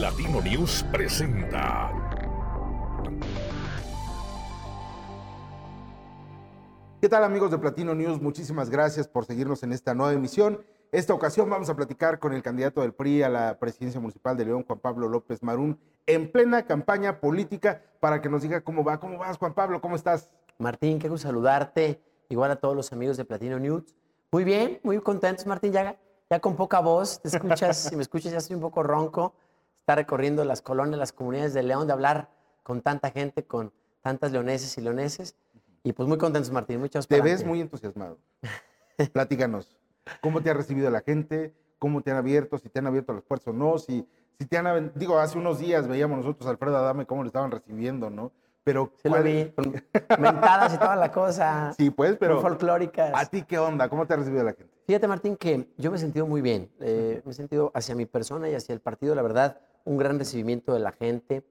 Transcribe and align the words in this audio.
Platino 0.00 0.40
News 0.40 0.82
presenta. 0.90 1.92
¿Qué 7.02 7.08
tal 7.10 7.22
amigos 7.22 7.50
de 7.50 7.58
Platino 7.58 7.94
News? 7.94 8.18
Muchísimas 8.18 8.70
gracias 8.70 9.08
por 9.08 9.26
seguirnos 9.26 9.62
en 9.62 9.74
esta 9.74 9.94
nueva 9.94 10.14
emisión. 10.14 10.64
Esta 10.90 11.12
ocasión 11.12 11.50
vamos 11.50 11.68
a 11.68 11.76
platicar 11.76 12.18
con 12.18 12.32
el 12.32 12.42
candidato 12.42 12.80
del 12.80 12.94
PRI 12.94 13.24
a 13.24 13.28
la 13.28 13.58
presidencia 13.58 14.00
municipal 14.00 14.38
de 14.38 14.46
León, 14.46 14.64
Juan 14.66 14.78
Pablo 14.78 15.06
López 15.06 15.42
Marún, 15.42 15.78
en 16.06 16.32
plena 16.32 16.64
campaña 16.64 17.20
política 17.20 17.82
para 18.00 18.22
que 18.22 18.30
nos 18.30 18.40
diga 18.40 18.62
cómo 18.62 18.82
va. 18.82 18.98
¿Cómo 18.98 19.18
vas, 19.18 19.36
Juan 19.36 19.52
Pablo? 19.52 19.82
¿Cómo 19.82 19.96
estás? 19.96 20.30
Martín, 20.56 20.98
qué 20.98 21.10
gusto 21.10 21.28
saludarte. 21.28 22.00
Igual 22.30 22.52
a 22.52 22.56
todos 22.56 22.74
los 22.74 22.90
amigos 22.94 23.18
de 23.18 23.26
Platino 23.26 23.58
News. 23.58 23.94
Muy 24.32 24.44
bien, 24.44 24.80
muy 24.82 24.98
contentos, 25.02 25.44
Martín. 25.44 25.72
Ya, 25.72 25.94
ya 26.30 26.40
con 26.40 26.56
poca 26.56 26.80
voz, 26.80 27.20
te 27.20 27.28
escuchas, 27.28 27.76
si 27.90 27.96
me 27.96 28.02
escuchas 28.02 28.32
ya 28.32 28.38
estoy 28.38 28.56
un 28.56 28.62
poco 28.62 28.82
ronco. 28.82 29.34
Está 29.90 29.96
recorriendo 29.96 30.44
las 30.44 30.62
colonias, 30.62 31.00
las 31.00 31.12
comunidades 31.12 31.52
de 31.52 31.64
León, 31.64 31.88
de 31.88 31.92
hablar 31.92 32.30
con 32.62 32.80
tanta 32.80 33.10
gente, 33.10 33.44
con 33.44 33.72
tantas 34.02 34.30
leoneses 34.30 34.78
y 34.78 34.80
leoneses. 34.80 35.34
Y 35.82 35.94
pues 35.94 36.08
muy 36.08 36.16
contentos, 36.16 36.52
Martín. 36.52 36.78
Muchas 36.78 37.08
Te 37.08 37.20
ves 37.20 37.44
muy 37.44 37.60
entusiasmado. 37.60 38.16
Platícanos. 39.12 39.76
¿Cómo 40.20 40.42
te 40.42 40.50
ha 40.50 40.54
recibido 40.54 40.88
la 40.90 41.00
gente? 41.00 41.52
¿Cómo 41.80 42.02
te 42.02 42.12
han 42.12 42.18
abierto? 42.18 42.56
Si 42.56 42.68
te 42.68 42.78
han 42.78 42.86
abierto 42.86 43.12
las 43.12 43.24
puertas 43.24 43.48
o 43.48 43.52
no. 43.52 43.78
Si, 43.78 44.06
si 44.38 44.46
te 44.46 44.58
han... 44.58 44.92
Digo, 44.94 45.18
hace 45.18 45.36
unos 45.38 45.58
días 45.58 45.88
veíamos 45.88 46.18
nosotros 46.18 46.46
a 46.46 46.50
Alfredo 46.50 46.76
Adame 46.76 47.04
cómo 47.04 47.24
le 47.24 47.26
estaban 47.26 47.50
recibiendo, 47.50 48.10
¿no? 48.10 48.30
Pero, 48.62 48.92
sí 49.02 49.08
lo 49.08 49.20
vi, 49.24 49.52
mentadas 50.20 50.72
y 50.72 50.78
toda 50.78 50.94
la 50.94 51.10
cosa. 51.10 51.72
Sí, 51.76 51.90
pues, 51.90 52.16
pero... 52.16 52.40
folclóricas. 52.40 53.10
¿A 53.12 53.26
ti 53.26 53.42
qué 53.42 53.58
onda? 53.58 53.88
¿Cómo 53.88 54.06
te 54.06 54.14
ha 54.14 54.18
recibido 54.18 54.44
la 54.44 54.52
gente? 54.52 54.72
Fíjate, 54.86 55.08
Martín, 55.08 55.36
que 55.36 55.66
yo 55.78 55.90
me 55.90 55.96
he 55.96 56.00
sentido 56.00 56.28
muy 56.28 56.42
bien. 56.42 56.70
Eh, 56.78 57.22
me 57.24 57.32
he 57.32 57.34
sentido 57.34 57.72
hacia 57.74 57.96
mi 57.96 58.06
persona 58.06 58.48
y 58.48 58.54
hacia 58.54 58.72
el 58.72 58.80
partido, 58.80 59.16
la 59.16 59.22
verdad, 59.22 59.60
un 59.84 59.96
gran 59.96 60.18
recibimiento 60.18 60.72
de 60.72 60.80
la 60.80 60.92
gente. 60.92 61.44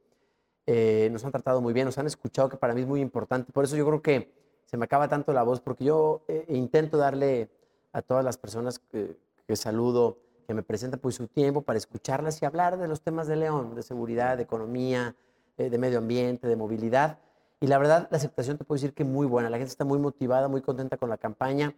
Eh, 0.66 1.10
nos 1.12 1.26
han 1.26 1.32
tratado 1.32 1.62
muy 1.62 1.74
bien, 1.74 1.86
nos 1.86 1.98
han 1.98 2.08
escuchado, 2.08 2.50
que 2.50 2.58
para 2.58 2.74
mí 2.74 2.82
es 2.82 2.88
muy 2.88 3.02
importante. 3.02 3.52
Por 3.52 3.64
eso 3.64 3.76
yo 3.76 3.86
creo 3.86 4.02
que 4.02 4.32
se 4.66 4.78
me 4.78 4.86
acaba 4.86 5.08
tanto 5.08 5.34
la 5.34 5.44
voz, 5.44 5.62
porque 5.62 5.84
yo 5.84 6.22
eh, 6.28 6.46
intento 6.50 6.98
darle 6.98 7.50
a 7.92 8.02
todas 8.02 8.24
las 8.24 8.38
personas 8.38 8.80
que, 8.80 9.18
que 9.48 9.56
saludo, 9.56 10.20
que 10.50 10.54
me 10.54 10.64
presentan 10.64 11.00
pues, 11.00 11.16
su 11.16 11.28
tiempo 11.28 11.62
para 11.62 11.78
escucharlas 11.78 12.42
y 12.42 12.46
hablar 12.46 12.78
de 12.78 12.88
los 12.88 13.02
temas 13.02 13.28
de 13.28 13.36
León, 13.36 13.76
de 13.76 13.84
seguridad, 13.84 14.38
de 14.38 14.44
economía, 14.44 15.16
eh, 15.60 15.70
de 15.70 15.78
medio 15.78 15.98
ambiente, 15.98 16.48
de 16.48 16.56
movilidad. 16.56 17.20
Y 17.60 17.68
la 17.68 17.78
verdad, 17.78 18.08
la 18.10 18.18
aceptación 18.18 18.58
te 18.58 18.64
puedo 18.64 18.78
decir 18.78 18.94
que 18.94 19.04
muy 19.04 19.28
buena. 19.28 19.50
La 19.50 19.58
gente 19.58 19.70
está 19.70 19.86
muy 19.86 20.00
motivada, 20.00 20.48
muy 20.48 20.62
contenta 20.62 20.98
con 20.98 21.10
la 21.10 21.18
campaña, 21.18 21.76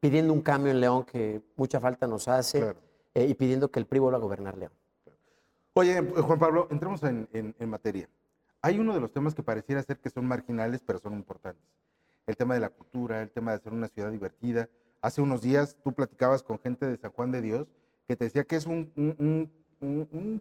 pidiendo 0.00 0.32
un 0.32 0.42
cambio 0.42 0.72
en 0.72 0.80
León 0.80 1.04
que 1.04 1.40
mucha 1.56 1.78
falta 1.78 2.06
nos 2.06 2.26
hace 2.26 2.74
eh, 3.14 3.26
y 3.26 3.34
pidiendo 3.34 3.70
que 3.70 3.78
el 3.78 3.86
PRI 3.86 4.00
vuelva 4.00 4.18
a 4.18 4.20
gobernar 4.20 4.58
León. 4.58 4.72
Oye, 5.72 6.02
Juan 6.02 6.38
Pablo, 6.38 6.66
entremos 6.70 7.00
en, 7.04 7.54
materia. 7.68 8.08
Hay 8.60 8.78
uno 8.80 8.92
de 8.92 9.00
los 9.00 9.12
temas 9.12 9.34
que 9.34 9.42
pareciera 9.42 9.82
ser 9.82 9.98
que 9.98 10.10
son 10.10 10.26
marginales, 10.26 10.82
pero 10.84 10.98
son 10.98 11.14
importantes. 11.14 11.62
El 12.26 12.36
tema 12.36 12.54
de 12.54 12.60
la 12.60 12.70
cultura, 12.70 13.22
el 13.22 13.30
tema 13.30 13.52
de 13.52 13.58
hacer 13.58 13.72
una 13.72 13.86
ciudad 13.86 14.10
divertida, 14.10 14.68
hace 15.00 15.22
unos 15.22 15.42
días 15.42 15.76
tú 15.84 15.92
platicabas 15.92 16.42
con 16.42 16.58
gente 16.58 16.86
de 16.86 16.96
San 16.96 17.12
Juan 17.12 17.30
de 17.30 17.40
Dios 17.40 17.68
que 18.08 18.16
te 18.16 18.24
decía 18.24 18.42
que 18.42 18.56
es 18.56 18.66
un, 18.66 18.90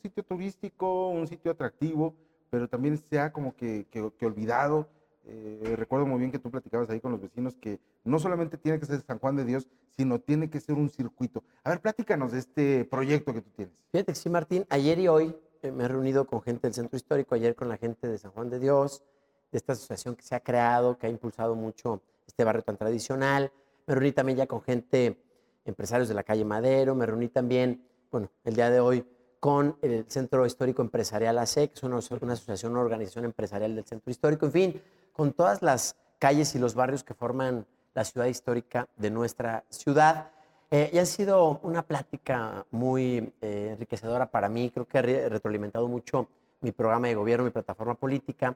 sitio 0.02 0.24
turístico, 0.24 1.10
un 1.10 1.28
sitio 1.28 1.52
atractivo, 1.52 2.16
pero 2.50 2.68
también 2.68 2.98
se 2.98 3.20
ha 3.20 3.32
como 3.32 3.56
que, 3.56 3.86
olvidado. 4.24 4.90
Eh, 5.26 5.76
recuerdo 5.78 6.06
muy 6.06 6.20
bien 6.20 6.32
que 6.32 6.40
tú 6.40 6.50
platicabas 6.50 6.90
ahí 6.90 7.00
con 7.00 7.12
los 7.12 7.22
vecinos 7.22 7.56
que 7.56 7.80
no 8.04 8.20
solamente 8.20 8.58
tiene 8.58 8.80
que 8.80 8.86
ser 8.86 9.02
San 9.02 9.20
Juan 9.20 9.36
de 9.36 9.46
Dios, 9.46 9.68
sino 9.96 10.20
tiene 10.20 10.50
que 10.50 10.60
ser 10.60 10.76
un 10.76 10.90
circuito. 10.90 11.44
A 11.64 11.70
ver, 11.70 11.82
platícanos 11.82 12.32
de 12.32 12.40
este 12.40 12.86
proyecto 12.86 13.34
que 13.34 13.42
tú 13.42 13.50
tienes. 13.56 13.76
Fíjate 13.92 14.14
que 14.14 14.20
sí, 14.20 14.30
Martín, 14.30 14.66
ayer 14.70 15.00
y 15.00 15.08
hoy 15.08 15.36
eh, 15.62 15.72
me 15.72 15.84
he 15.84 15.88
reunido 15.88 16.26
con 16.26 16.42
gente 16.42 16.68
del 16.68 16.74
centro 16.74 16.98
histórico, 16.98 17.36
ayer 17.36 17.56
con 17.56 17.70
la 17.70 17.78
gente 17.78 18.08
de 18.08 18.18
San 18.18 18.32
Juan 18.32 18.50
de 18.50 18.60
Dios, 18.60 19.04
de 19.52 19.58
esta 19.58 19.74
asociación 19.74 20.16
que 20.16 20.24
se 20.24 20.36
ha 20.36 20.40
creado, 20.40 20.98
que 20.98 21.08
ha 21.08 21.10
impulsado 21.10 21.56
mucho 21.56 22.02
este 22.26 22.44
barrio 22.44 22.64
tan 22.64 22.78
tradicional 22.78 23.52
me 23.90 23.96
reuní 23.96 24.12
también 24.12 24.38
ya 24.38 24.46
con 24.46 24.62
gente, 24.62 25.18
empresarios 25.66 26.08
de 26.08 26.14
la 26.14 26.22
calle 26.22 26.46
Madero, 26.46 26.94
me 26.94 27.08
reuní 27.08 27.28
también, 27.28 27.84
bueno, 28.12 28.30
el 28.44 28.56
día 28.56 28.70
de 28.70 28.80
hoy 28.80 29.04
con 29.40 29.78
el 29.82 30.06
Centro 30.08 30.46
Histórico 30.46 30.82
Empresarial 30.82 31.38
AC, 31.38 31.54
que 31.54 31.72
es 31.74 31.84
una, 31.84 31.98
asociación, 31.98 32.74
una 32.74 32.82
organización 32.82 33.26
empresarial 33.26 33.76
del 33.76 33.86
Centro 33.86 34.12
Histórico, 34.12 34.46
en 34.46 34.52
fin, 34.52 34.82
con 35.14 35.34
todas 35.34 35.62
las 35.62 35.96
calles 36.18 36.54
y 36.56 36.60
los 36.60 36.76
barrios 36.76 37.04
que 37.04 37.14
forman 37.14 37.66
la 37.94 38.04
ciudad 38.04 38.28
histórica 38.28 38.88
de 38.98 39.10
nuestra 39.10 39.64
ciudad. 39.70 40.32
Eh, 40.72 40.92
y 40.94 40.98
ha 40.98 41.06
sido 41.06 41.60
una 41.64 41.82
plática 41.82 42.66
muy 42.72 43.34
eh, 43.42 43.70
enriquecedora 43.74 44.30
para 44.30 44.50
mí, 44.50 44.70
creo 44.70 44.86
que 44.86 44.98
ha 45.00 45.02
retroalimentado 45.02 45.88
mucho 45.88 46.28
mi 46.62 46.72
programa 46.72 47.08
de 47.08 47.16
gobierno, 47.16 47.46
mi 47.46 47.52
plataforma 47.52 47.96
política, 47.96 48.56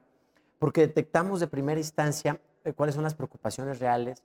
porque 0.58 0.82
detectamos 0.82 1.40
de 1.40 1.46
primera 1.46 1.80
instancia 1.80 2.38
eh, 2.64 2.72
cuáles 2.72 2.94
son 2.94 3.04
las 3.04 3.14
preocupaciones 3.14 3.78
reales, 3.78 4.22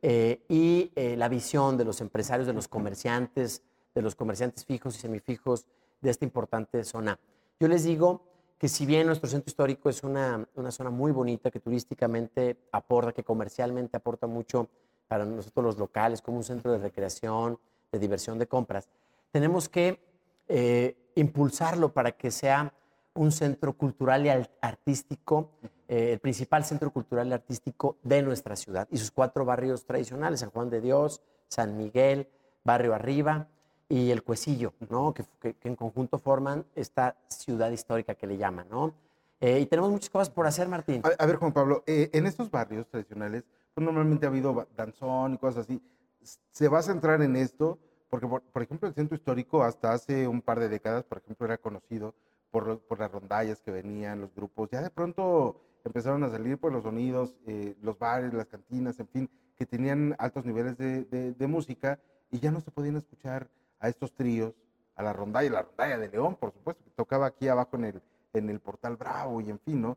eh, 0.00 0.44
y 0.48 0.92
eh, 0.94 1.16
la 1.16 1.28
visión 1.28 1.76
de 1.76 1.84
los 1.84 2.00
empresarios, 2.00 2.46
de 2.46 2.52
los 2.52 2.68
comerciantes, 2.68 3.62
de 3.94 4.02
los 4.02 4.14
comerciantes 4.14 4.64
fijos 4.64 4.96
y 4.96 5.00
semifijos 5.00 5.66
de 6.00 6.10
esta 6.10 6.24
importante 6.24 6.84
zona. 6.84 7.18
Yo 7.60 7.68
les 7.68 7.84
digo 7.84 8.22
que 8.58 8.68
si 8.68 8.86
bien 8.86 9.06
nuestro 9.06 9.28
centro 9.28 9.48
histórico 9.48 9.88
es 9.88 10.02
una, 10.02 10.46
una 10.54 10.70
zona 10.70 10.90
muy 10.90 11.12
bonita, 11.12 11.50
que 11.50 11.60
turísticamente 11.60 12.56
aporta, 12.72 13.12
que 13.12 13.22
comercialmente 13.22 13.96
aporta 13.96 14.26
mucho 14.26 14.68
para 15.06 15.24
nosotros 15.24 15.64
los 15.64 15.78
locales, 15.78 16.20
como 16.20 16.38
un 16.38 16.44
centro 16.44 16.72
de 16.72 16.78
recreación, 16.78 17.58
de 17.90 17.98
diversión, 17.98 18.38
de 18.38 18.46
compras, 18.46 18.88
tenemos 19.30 19.68
que 19.68 20.00
eh, 20.48 20.96
impulsarlo 21.14 21.92
para 21.92 22.12
que 22.12 22.30
sea 22.30 22.72
un 23.14 23.32
centro 23.32 23.72
cultural 23.72 24.26
y 24.26 24.30
artístico 24.60 25.50
eh, 25.88 26.12
el 26.12 26.18
principal 26.18 26.64
centro 26.64 26.92
cultural 26.92 27.28
y 27.28 27.32
artístico 27.32 27.96
de 28.02 28.22
nuestra 28.22 28.56
ciudad 28.56 28.86
y 28.90 28.98
sus 28.98 29.10
cuatro 29.10 29.44
barrios 29.44 29.86
tradicionales, 29.86 30.40
San 30.40 30.50
Juan 30.50 30.68
de 30.70 30.80
Dios, 30.80 31.22
San 31.48 31.76
Miguel, 31.76 32.28
Barrio 32.62 32.94
Arriba 32.94 33.48
y 33.88 34.10
El 34.10 34.22
Cuecillo, 34.22 34.74
¿no? 34.90 35.14
que, 35.14 35.24
en 35.62 35.76
conjunto 35.76 36.18
forman 36.18 36.64
esta 36.74 37.16
ciudad 37.28 37.70
histórica 37.70 38.14
que 38.14 38.26
le 38.26 38.36
llaman. 38.36 38.66
¿no? 38.70 38.94
Eh, 39.40 39.60
y 39.60 39.66
tenemos 39.66 39.90
muchas 39.90 40.10
cosas 40.10 40.30
por 40.30 40.46
hacer, 40.46 40.68
Martín. 40.68 41.02
A, 41.18 41.26
ver, 41.26 41.36
Juan 41.36 41.52
Pablo, 41.52 41.84
eh, 41.86 42.10
en 42.12 42.26
estos 42.26 42.50
barrios 42.50 42.86
tradicionales, 42.88 43.44
pues 43.74 43.84
normalmente 43.84 44.26
ha 44.26 44.28
habido 44.28 44.66
danzón 44.76 45.34
y 45.34 45.38
cosas 45.38 45.64
así. 45.64 45.80
¿Se 46.50 46.68
va 46.68 46.80
a 46.80 46.82
centrar 46.82 47.22
en 47.22 47.36
esto? 47.36 47.78
Porque, 48.10 48.26
por, 48.26 48.62
ejemplo, 48.62 48.88
el 48.88 48.94
centro 48.94 49.16
histórico 49.16 49.62
hasta 49.62 49.92
hace 49.92 50.26
un 50.26 50.42
par 50.42 50.60
de 50.60 50.68
décadas, 50.68 51.04
por 51.04 51.18
ejemplo, 51.18 51.46
era 51.46 51.58
conocido 51.58 52.14
por, 52.50 52.80
por 52.80 52.98
las 52.98 53.10
rondallas 53.12 53.60
que 53.60 53.70
venían, 53.70 54.20
los 54.20 54.34
grupos. 54.34 54.68
Ya 54.70 54.82
de 54.82 54.90
pronto 54.90 55.60
empezaron 55.84 56.22
a 56.24 56.30
salir 56.30 56.58
por 56.58 56.72
pues, 56.72 56.74
los 56.74 56.82
sonidos, 56.82 57.36
eh, 57.46 57.76
los 57.82 57.98
bares, 57.98 58.32
las 58.32 58.46
cantinas, 58.46 58.98
en 59.00 59.08
fin, 59.08 59.30
que 59.56 59.66
tenían 59.66 60.14
altos 60.18 60.44
niveles 60.44 60.76
de, 60.78 61.46
música 61.48 61.98
y 62.30 62.38
ya 62.38 62.50
no 62.50 62.60
se 62.60 62.70
podían 62.70 62.96
escuchar 62.96 63.48
a 63.80 63.88
estos 63.88 64.12
tríos, 64.12 64.54
a 64.96 65.02
la 65.02 65.12
rondalla, 65.12 65.50
la 65.50 65.62
rondalla 65.62 65.98
de 65.98 66.08
León, 66.08 66.36
por 66.36 66.52
supuesto, 66.52 66.82
que 66.84 66.90
tocaba 66.90 67.26
aquí 67.26 67.48
abajo 67.48 67.76
en 67.76 67.84
el, 67.84 68.02
en 68.32 68.50
el 68.50 68.60
portal 68.60 68.96
Bravo 68.96 69.40
y 69.40 69.50
en 69.50 69.58
fin, 69.60 69.82
¿no? 69.82 69.96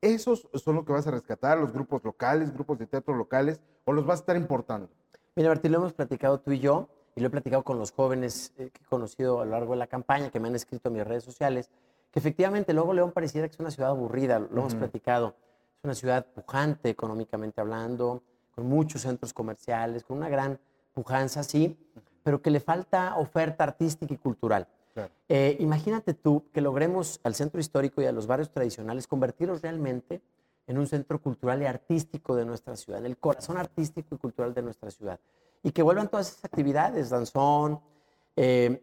¿Esos 0.00 0.48
son 0.54 0.76
lo 0.76 0.84
que 0.84 0.92
vas 0.92 1.06
a 1.06 1.10
rescatar, 1.10 1.56
los 1.56 1.72
grupos 1.72 2.04
locales, 2.04 2.52
grupos 2.52 2.78
de 2.78 2.86
teatro 2.86 3.14
locales, 3.14 3.58
o 3.86 3.92
los 3.92 4.04
vas 4.04 4.18
a 4.18 4.20
estar 4.20 4.36
importando? 4.36 4.88
Mira, 5.34 5.48
Martín, 5.48 5.72
lo 5.72 5.78
hemos 5.78 5.94
platicado 5.94 6.38
tú 6.40 6.52
y 6.52 6.58
yo, 6.58 6.88
y 7.16 7.20
lo 7.20 7.28
he 7.28 7.30
platicado 7.30 7.62
con 7.62 7.78
los 7.78 7.92
jóvenes 7.92 8.52
eh, 8.58 8.70
que 8.70 8.82
he 8.82 8.86
conocido 8.86 9.40
a 9.40 9.44
lo 9.44 9.52
largo 9.52 9.72
de 9.72 9.78
la 9.78 9.86
campaña, 9.86 10.30
que 10.30 10.40
me 10.40 10.48
han 10.48 10.56
escrito 10.56 10.88
en 10.88 10.96
mis 10.96 11.06
redes 11.06 11.24
sociales, 11.24 11.70
que 12.10 12.18
efectivamente 12.18 12.72
luego 12.74 12.92
León 12.92 13.12
pareciera 13.12 13.48
que 13.48 13.54
es 13.54 13.60
una 13.60 13.70
ciudad 13.70 13.90
aburrida, 13.90 14.38
lo 14.38 14.60
hemos 14.60 14.74
platicado. 14.74 15.34
Es 15.78 15.84
una 15.84 15.94
ciudad 15.94 16.26
pujante 16.26 16.90
económicamente 16.90 17.60
hablando, 17.60 18.22
con 18.54 18.66
muchos 18.66 19.02
centros 19.02 19.32
comerciales, 19.32 20.04
con 20.04 20.18
una 20.18 20.28
gran 20.28 20.60
pujanza, 20.92 21.42
sí, 21.42 21.76
pero 22.24 22.42
que 22.42 22.50
le 22.50 22.58
falta 22.58 23.16
oferta 23.16 23.62
artística 23.62 24.12
y 24.12 24.16
cultural. 24.16 24.66
Eh, 25.28 25.56
imagínate 25.60 26.14
tú 26.14 26.44
que 26.52 26.60
logremos 26.60 27.20
al 27.24 27.34
centro 27.34 27.60
histórico 27.60 28.00
y 28.00 28.06
a 28.06 28.12
los 28.12 28.26
barrios 28.26 28.50
tradicionales 28.50 29.06
convertirlos 29.06 29.60
realmente 29.60 30.20
en 30.66 30.78
un 30.78 30.86
centro 30.86 31.20
cultural 31.20 31.62
y 31.62 31.66
artístico 31.66 32.34
de 32.34 32.44
nuestra 32.44 32.76
ciudad, 32.76 33.00
en 33.00 33.06
el 33.06 33.16
corazón 33.18 33.56
artístico 33.56 34.14
y 34.14 34.18
cultural 34.18 34.54
de 34.54 34.62
nuestra 34.62 34.90
ciudad. 34.90 35.20
Y 35.62 35.70
que 35.72 35.82
vuelvan 35.82 36.08
todas 36.08 36.30
esas 36.30 36.44
actividades, 36.44 37.10
danzón, 37.10 37.80
eh, 38.36 38.82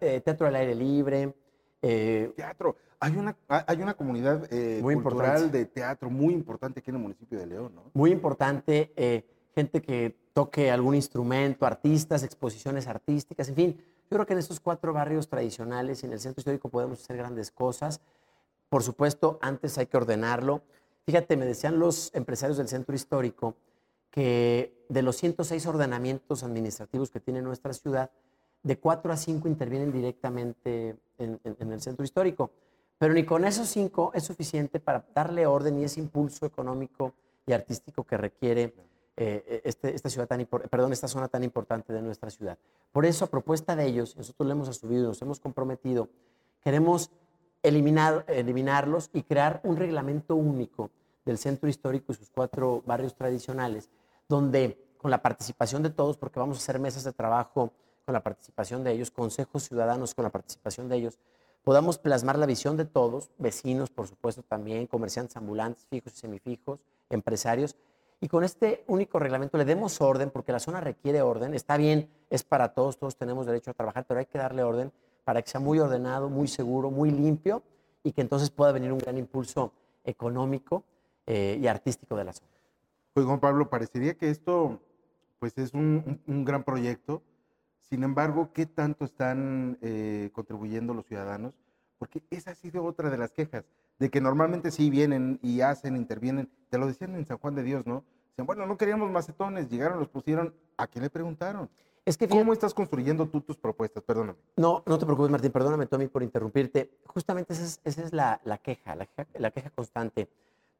eh, 0.00 0.20
teatro 0.20 0.46
al 0.46 0.56
aire 0.56 0.74
libre, 0.74 1.34
eh, 1.82 2.32
teatro. 2.34 2.76
Hay 2.98 3.16
una, 3.16 3.36
hay 3.48 3.82
una 3.82 3.92
comunidad 3.92 4.48
eh, 4.50 4.80
cultural 4.82 5.50
de 5.52 5.66
teatro 5.66 6.08
muy 6.08 6.32
importante 6.32 6.80
aquí 6.80 6.90
en 6.90 6.96
el 6.96 7.02
municipio 7.02 7.38
de 7.38 7.46
León, 7.46 7.74
¿no? 7.74 7.82
Muy 7.92 8.10
importante, 8.10 8.92
eh, 8.96 9.26
gente 9.54 9.80
que 9.82 10.16
toque 10.32 10.70
algún 10.70 10.94
instrumento, 10.94 11.64
artistas, 11.66 12.22
exposiciones 12.22 12.86
artísticas, 12.86 13.48
en 13.48 13.54
fin. 13.54 13.76
Yo 14.10 14.16
creo 14.16 14.26
que 14.26 14.32
en 14.34 14.38
estos 14.40 14.60
cuatro 14.60 14.92
barrios 14.92 15.28
tradicionales 15.28 16.02
y 16.02 16.06
en 16.06 16.12
el 16.12 16.20
centro 16.20 16.40
histórico 16.40 16.68
podemos 16.68 17.00
hacer 17.00 17.16
grandes 17.16 17.50
cosas. 17.50 18.00
Por 18.68 18.82
supuesto, 18.82 19.38
antes 19.40 19.78
hay 19.78 19.86
que 19.86 19.96
ordenarlo. 19.96 20.62
Fíjate, 21.06 21.36
me 21.36 21.46
decían 21.46 21.78
los 21.78 22.10
empresarios 22.14 22.56
del 22.58 22.68
centro 22.68 22.94
histórico 22.94 23.54
que 24.10 24.84
de 24.88 25.02
los 25.02 25.16
106 25.16 25.66
ordenamientos 25.66 26.42
administrativos 26.44 27.10
que 27.10 27.20
tiene 27.20 27.42
nuestra 27.42 27.72
ciudad, 27.72 28.10
de 28.62 28.78
cuatro 28.78 29.12
a 29.12 29.16
cinco 29.16 29.48
intervienen 29.48 29.92
directamente 29.92 30.96
en, 31.18 31.38
en- 31.44 31.56
en 31.58 31.72
el 31.72 31.80
centro 31.82 32.04
histórico. 32.04 32.50
Pero 32.98 33.12
ni 33.12 33.24
con 33.24 33.44
esos 33.44 33.68
cinco 33.68 34.10
es 34.14 34.24
suficiente 34.24 34.80
para 34.80 35.04
darle 35.14 35.46
orden 35.46 35.78
y 35.78 35.84
ese 35.84 36.00
impulso 36.00 36.46
económico 36.46 37.12
y 37.46 37.52
artístico 37.52 38.04
que 38.04 38.16
requiere 38.16 38.72
eh, 39.16 39.62
este- 39.64 39.94
esta, 39.94 40.10
ciudad 40.10 40.26
tan, 40.26 40.44
perdón, 40.46 40.92
esta 40.92 41.08
zona 41.08 41.28
tan 41.28 41.44
importante 41.44 41.92
de 41.92 42.02
nuestra 42.02 42.30
ciudad. 42.30 42.58
Por 42.92 43.06
eso, 43.06 43.24
a 43.24 43.28
propuesta 43.28 43.76
de 43.76 43.86
ellos, 43.86 44.16
nosotros 44.16 44.46
lo 44.46 44.52
hemos 44.52 44.68
asumido 44.68 45.08
nos 45.08 45.22
hemos 45.22 45.40
comprometido, 45.40 46.08
queremos 46.62 47.10
eliminar, 47.62 48.24
eliminarlos 48.28 49.10
y 49.12 49.22
crear 49.22 49.60
un 49.64 49.76
reglamento 49.76 50.36
único 50.36 50.90
del 51.24 51.38
centro 51.38 51.68
histórico 51.68 52.12
y 52.12 52.16
sus 52.16 52.30
cuatro 52.30 52.82
barrios 52.86 53.14
tradicionales, 53.14 53.88
donde 54.28 54.78
con 54.98 55.10
la 55.10 55.22
participación 55.22 55.82
de 55.82 55.90
todos, 55.90 56.16
porque 56.16 56.40
vamos 56.40 56.58
a 56.58 56.60
hacer 56.60 56.78
mesas 56.78 57.04
de 57.04 57.12
trabajo 57.12 57.72
con 58.04 58.12
la 58.12 58.22
participación 58.22 58.84
de 58.84 58.92
ellos, 58.92 59.10
consejos 59.10 59.62
ciudadanos 59.64 60.14
con 60.14 60.24
la 60.24 60.30
participación 60.30 60.88
de 60.88 60.96
ellos, 60.96 61.18
podamos 61.62 61.98
plasmar 61.98 62.38
la 62.38 62.46
visión 62.46 62.76
de 62.76 62.84
todos, 62.84 63.30
vecinos, 63.38 63.90
por 63.90 64.06
supuesto, 64.06 64.42
también, 64.42 64.86
comerciantes 64.86 65.36
ambulantes, 65.36 65.86
fijos 65.88 66.12
y 66.12 66.16
semifijos, 66.16 66.80
empresarios, 67.08 67.76
y 68.20 68.28
con 68.28 68.44
este 68.44 68.84
único 68.86 69.18
reglamento 69.18 69.58
le 69.58 69.64
demos 69.64 70.00
orden, 70.00 70.30
porque 70.30 70.52
la 70.52 70.60
zona 70.60 70.80
requiere 70.80 71.22
orden, 71.22 71.54
está 71.54 71.76
bien, 71.76 72.08
es 72.30 72.42
para 72.42 72.72
todos, 72.72 72.98
todos 72.98 73.16
tenemos 73.16 73.46
derecho 73.46 73.70
a 73.70 73.74
trabajar, 73.74 74.06
pero 74.06 74.20
hay 74.20 74.26
que 74.26 74.38
darle 74.38 74.62
orden 74.62 74.92
para 75.24 75.42
que 75.42 75.50
sea 75.50 75.60
muy 75.60 75.78
ordenado, 75.78 76.28
muy 76.28 76.48
seguro, 76.48 76.90
muy 76.90 77.10
limpio, 77.10 77.62
y 78.02 78.12
que 78.12 78.20
entonces 78.20 78.50
pueda 78.50 78.72
venir 78.72 78.92
un 78.92 78.98
gran 78.98 79.18
impulso 79.18 79.72
económico 80.04 80.84
eh, 81.26 81.58
y 81.60 81.66
artístico 81.66 82.16
de 82.16 82.24
la 82.24 82.32
zona. 82.32 82.50
Pues 83.14 83.26
Juan 83.26 83.40
Pablo, 83.40 83.70
parecería 83.70 84.14
que 84.14 84.30
esto 84.30 84.80
pues 85.38 85.56
es 85.58 85.74
un, 85.74 86.20
gran 86.26 86.64
proyecto. 86.64 87.22
Sin 87.80 88.02
embargo, 88.02 88.50
¿qué 88.52 88.66
tanto 88.66 89.04
están 89.04 89.78
eh, 89.82 90.30
contribuyendo 90.32 90.94
los 90.94 91.06
ciudadanos? 91.06 91.54
Porque 91.98 92.22
esa 92.30 92.52
ha 92.52 92.54
sido 92.54 92.84
otra 92.84 93.10
de 93.10 93.18
las 93.18 93.32
quejas, 93.32 93.64
de 93.98 94.10
que 94.10 94.20
normalmente 94.20 94.70
sí 94.70 94.90
vienen 94.90 95.38
y 95.42 95.60
hacen, 95.60 95.96
intervienen. 95.96 96.50
Te 96.70 96.78
lo 96.78 96.86
decían 96.86 97.14
en 97.14 97.26
San 97.26 97.38
Juan 97.38 97.54
de 97.54 97.62
Dios, 97.62 97.86
¿no? 97.86 98.04
Dicen, 98.30 98.46
bueno, 98.46 98.66
no 98.66 98.76
queríamos 98.76 99.10
macetones, 99.10 99.68
llegaron, 99.68 99.98
los 99.98 100.08
pusieron. 100.08 100.54
¿A 100.76 100.86
quién 100.86 101.04
le 101.04 101.10
preguntaron? 101.10 101.70
Es 102.04 102.18
que 102.18 102.28
¿Cómo 102.28 102.52
estás 102.52 102.74
construyendo 102.74 103.26
tú 103.26 103.40
tus 103.40 103.56
propuestas? 103.56 104.02
Perdóname. 104.02 104.38
No, 104.56 104.82
no 104.84 104.98
te 104.98 105.06
preocupes, 105.06 105.30
Martín, 105.30 105.52
perdóname, 105.52 105.86
Tommy, 105.86 106.08
por 106.08 106.22
interrumpirte. 106.22 106.90
Justamente 107.06 107.54
esa 107.54 107.64
es, 107.64 107.80
esa 107.84 108.02
es 108.02 108.12
la, 108.12 108.40
la 108.44 108.58
queja, 108.58 108.94
la 108.94 109.06
queja, 109.06 109.26
la 109.38 109.50
queja 109.50 109.70
constante. 109.70 110.28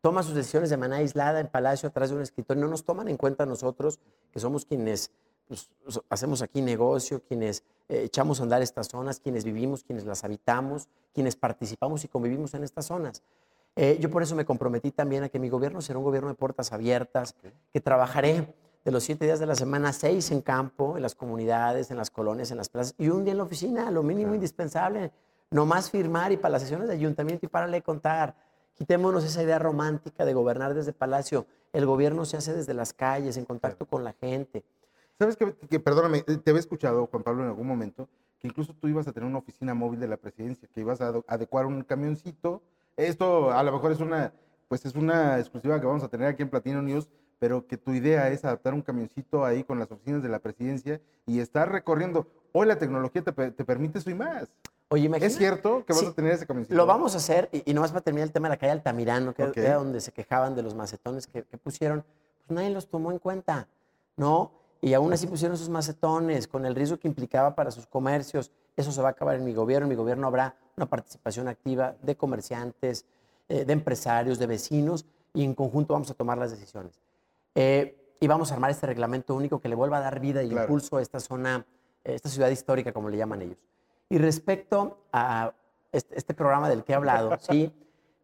Toma 0.02 0.22
sus 0.22 0.34
decisiones 0.34 0.68
de 0.68 0.76
manera 0.76 0.98
aislada 0.98 1.40
en 1.40 1.48
Palacio, 1.48 1.88
atrás 1.88 2.10
de 2.10 2.16
un 2.16 2.22
escritorio. 2.22 2.62
No 2.62 2.68
nos 2.68 2.84
toman 2.84 3.08
en 3.08 3.16
cuenta 3.16 3.46
nosotros, 3.46 4.00
que 4.32 4.38
somos 4.40 4.66
quienes 4.66 5.10
pues, 5.48 5.68
hacemos 6.08 6.42
aquí 6.42 6.62
negocio, 6.62 7.22
quienes 7.26 7.62
eh, 7.88 8.02
echamos 8.04 8.40
a 8.40 8.44
andar 8.44 8.62
estas 8.62 8.88
zonas, 8.88 9.20
quienes 9.20 9.44
vivimos, 9.44 9.84
quienes 9.84 10.04
las 10.04 10.24
habitamos, 10.24 10.88
quienes 11.12 11.36
participamos 11.36 12.04
y 12.04 12.08
convivimos 12.08 12.54
en 12.54 12.64
estas 12.64 12.86
zonas. 12.86 13.22
Eh, 13.76 13.98
yo 14.00 14.10
por 14.10 14.22
eso 14.22 14.36
me 14.36 14.44
comprometí 14.44 14.92
también 14.92 15.24
a 15.24 15.28
que 15.28 15.38
mi 15.38 15.48
gobierno 15.48 15.80
será 15.80 15.98
un 15.98 16.04
gobierno 16.04 16.28
de 16.28 16.34
puertas 16.36 16.72
abiertas, 16.72 17.34
que 17.72 17.80
trabajaré 17.80 18.54
de 18.84 18.90
los 18.90 19.02
siete 19.02 19.24
días 19.24 19.40
de 19.40 19.46
la 19.46 19.54
semana, 19.54 19.92
seis 19.92 20.30
en 20.30 20.42
campo, 20.42 20.96
en 20.96 21.02
las 21.02 21.14
comunidades, 21.14 21.90
en 21.90 21.96
las 21.96 22.10
colonias, 22.10 22.50
en 22.50 22.58
las 22.58 22.68
plazas, 22.68 22.94
y 22.98 23.08
un 23.08 23.24
día 23.24 23.32
en 23.32 23.38
la 23.38 23.44
oficina, 23.44 23.90
lo 23.90 24.02
mínimo 24.02 24.26
Claro. 24.26 24.34
indispensable, 24.36 25.12
no 25.50 25.66
más 25.66 25.90
firmar 25.90 26.32
y 26.32 26.36
para 26.36 26.52
las 26.52 26.62
sesiones 26.62 26.88
de 26.88 26.94
ayuntamiento 26.94 27.46
y 27.46 27.48
párale 27.48 27.78
de 27.78 27.82
contar. 27.82 28.36
Quitémonos 28.74 29.24
esa 29.24 29.42
idea 29.42 29.58
romántica 29.58 30.24
de 30.24 30.34
gobernar 30.34 30.74
desde 30.74 30.92
Palacio. 30.92 31.46
El 31.72 31.86
gobierno 31.86 32.24
se 32.24 32.36
hace 32.36 32.52
desde 32.52 32.74
las 32.74 32.92
calles, 32.92 33.36
en 33.36 33.44
contacto 33.44 33.86
con 33.86 34.04
la 34.04 34.12
gente. 34.12 34.64
¿Sabes 35.18 35.36
que, 35.36 35.54
que- 35.70 35.80
perdóname, 35.80 36.18
eh, 36.26 36.36
te 36.38 36.50
había 36.50 36.60
escuchado, 36.60 37.06
Juan 37.06 37.22
Pablo, 37.22 37.42
en 37.42 37.48
algún 37.48 37.66
momento, 37.66 38.08
que 38.40 38.48
incluso 38.48 38.74
tú 38.74 38.88
ibas 38.88 39.06
a 39.06 39.12
tener 39.12 39.28
una 39.28 39.38
oficina 39.38 39.74
móvil 39.74 40.00
de 40.00 40.08
la 40.08 40.16
presidencia, 40.16 40.68
que 40.72 40.80
ibas 40.80 41.00
a 41.00 41.12
adecuar 41.28 41.66
un 41.66 41.82
camioncito. 41.82 42.62
Esto 42.96 43.50
a 43.52 43.62
lo 43.62 43.72
mejor 43.72 43.92
es 43.92 44.00
una, 44.00 44.32
pues 44.68 44.84
es 44.86 44.94
una 44.94 45.38
exclusiva 45.38 45.80
que 45.80 45.86
vamos 45.86 46.02
a 46.02 46.08
tener 46.08 46.26
aquí 46.28 46.42
en 46.42 46.50
Platino 46.50 46.82
News, 46.82 47.08
pero 47.38 47.66
que 47.66 47.76
tu 47.76 47.92
idea 47.92 48.28
es 48.30 48.44
adaptar 48.44 48.74
un 48.74 48.82
camioncito 48.82 49.44
ahí 49.44 49.64
con 49.64 49.78
las 49.78 49.90
oficinas 49.90 50.22
de 50.22 50.28
la 50.28 50.38
presidencia 50.40 51.00
y 51.26 51.40
estar 51.40 51.70
recorriendo. 51.70 52.26
Hoy 52.52 52.66
la 52.66 52.78
tecnología 52.78 53.22
te, 53.22 53.32
pe- 53.32 53.50
te 53.50 53.64
permite 53.64 53.98
eso 53.98 54.10
y 54.10 54.14
más. 54.14 54.48
Oye, 54.88 55.04
imagínate. 55.06 55.32
¿Es 55.32 55.38
cierto 55.38 55.84
que 55.84 55.92
vas 55.92 56.00
Sí, 56.02 56.06
a 56.06 56.12
tener 56.12 56.32
ese 56.32 56.46
camioncito? 56.46 56.76
Lo 56.76 56.86
vamos 56.86 57.14
a 57.14 57.18
hacer, 57.18 57.48
y, 57.52 57.68
y 57.70 57.74
nomás 57.74 57.90
para 57.90 58.02
terminar 58.02 58.26
el 58.28 58.32
tema 58.32 58.48
de 58.48 58.54
la 58.54 58.58
calle 58.58 58.72
Altamirano, 58.72 59.32
que 59.34 59.50
era 59.56 59.74
donde 59.76 60.00
se 60.00 60.12
quejaban 60.12 60.54
de 60.54 60.62
los 60.62 60.74
macetones 60.74 61.26
que, 61.26 61.42
que 61.44 61.58
pusieron, 61.58 62.04
pues 62.46 62.54
nadie 62.56 62.70
los 62.70 62.88
tomó 62.88 63.10
en 63.10 63.18
cuenta, 63.18 63.66
¿no? 64.16 64.52
Y 64.84 64.92
aún 64.92 65.14
así 65.14 65.26
pusieron 65.26 65.56
sus 65.56 65.70
macetones, 65.70 66.46
con 66.46 66.66
el 66.66 66.74
riesgo 66.74 66.98
que 66.98 67.08
implicaba 67.08 67.54
para 67.54 67.70
sus 67.70 67.86
comercios. 67.86 68.50
Eso 68.76 68.92
se 68.92 69.00
va 69.00 69.08
a 69.08 69.10
acabar 69.12 69.34
en 69.34 69.42
mi 69.42 69.54
gobierno. 69.54 69.86
En 69.86 69.88
mi 69.88 69.94
gobierno 69.94 70.26
habrá 70.26 70.56
una 70.76 70.84
participación 70.84 71.48
activa 71.48 71.96
de 72.02 72.16
comerciantes, 72.16 73.06
eh, 73.48 73.64
de 73.64 73.72
empresarios, 73.72 74.38
de 74.38 74.46
vecinos, 74.46 75.06
y 75.32 75.42
en 75.42 75.54
conjunto 75.54 75.94
vamos 75.94 76.10
a 76.10 76.14
tomar 76.14 76.36
las 76.36 76.50
decisiones. 76.50 77.00
Eh, 77.54 77.96
y 78.20 78.26
vamos 78.26 78.50
a 78.50 78.56
armar 78.56 78.72
este 78.72 78.86
reglamento 78.86 79.34
único 79.34 79.58
que 79.58 79.70
le 79.70 79.74
vuelva 79.74 79.96
a 79.96 80.00
dar 80.00 80.20
vida 80.20 80.42
y 80.42 80.50
Claro. 80.50 80.64
impulso 80.64 80.98
a 80.98 81.00
esta 81.00 81.18
zona, 81.18 81.64
eh, 82.04 82.14
esta 82.16 82.28
ciudad 82.28 82.50
histórica, 82.50 82.92
como 82.92 83.08
le 83.08 83.16
llaman 83.16 83.40
ellos. 83.40 83.58
Y 84.10 84.18
respecto 84.18 84.98
a 85.14 85.54
este, 85.92 86.14
este 86.18 86.34
programa 86.34 86.68
del 86.68 86.84
que 86.84 86.92
he 86.92 86.94
hablado, 86.94 87.30
sí, 87.40 87.72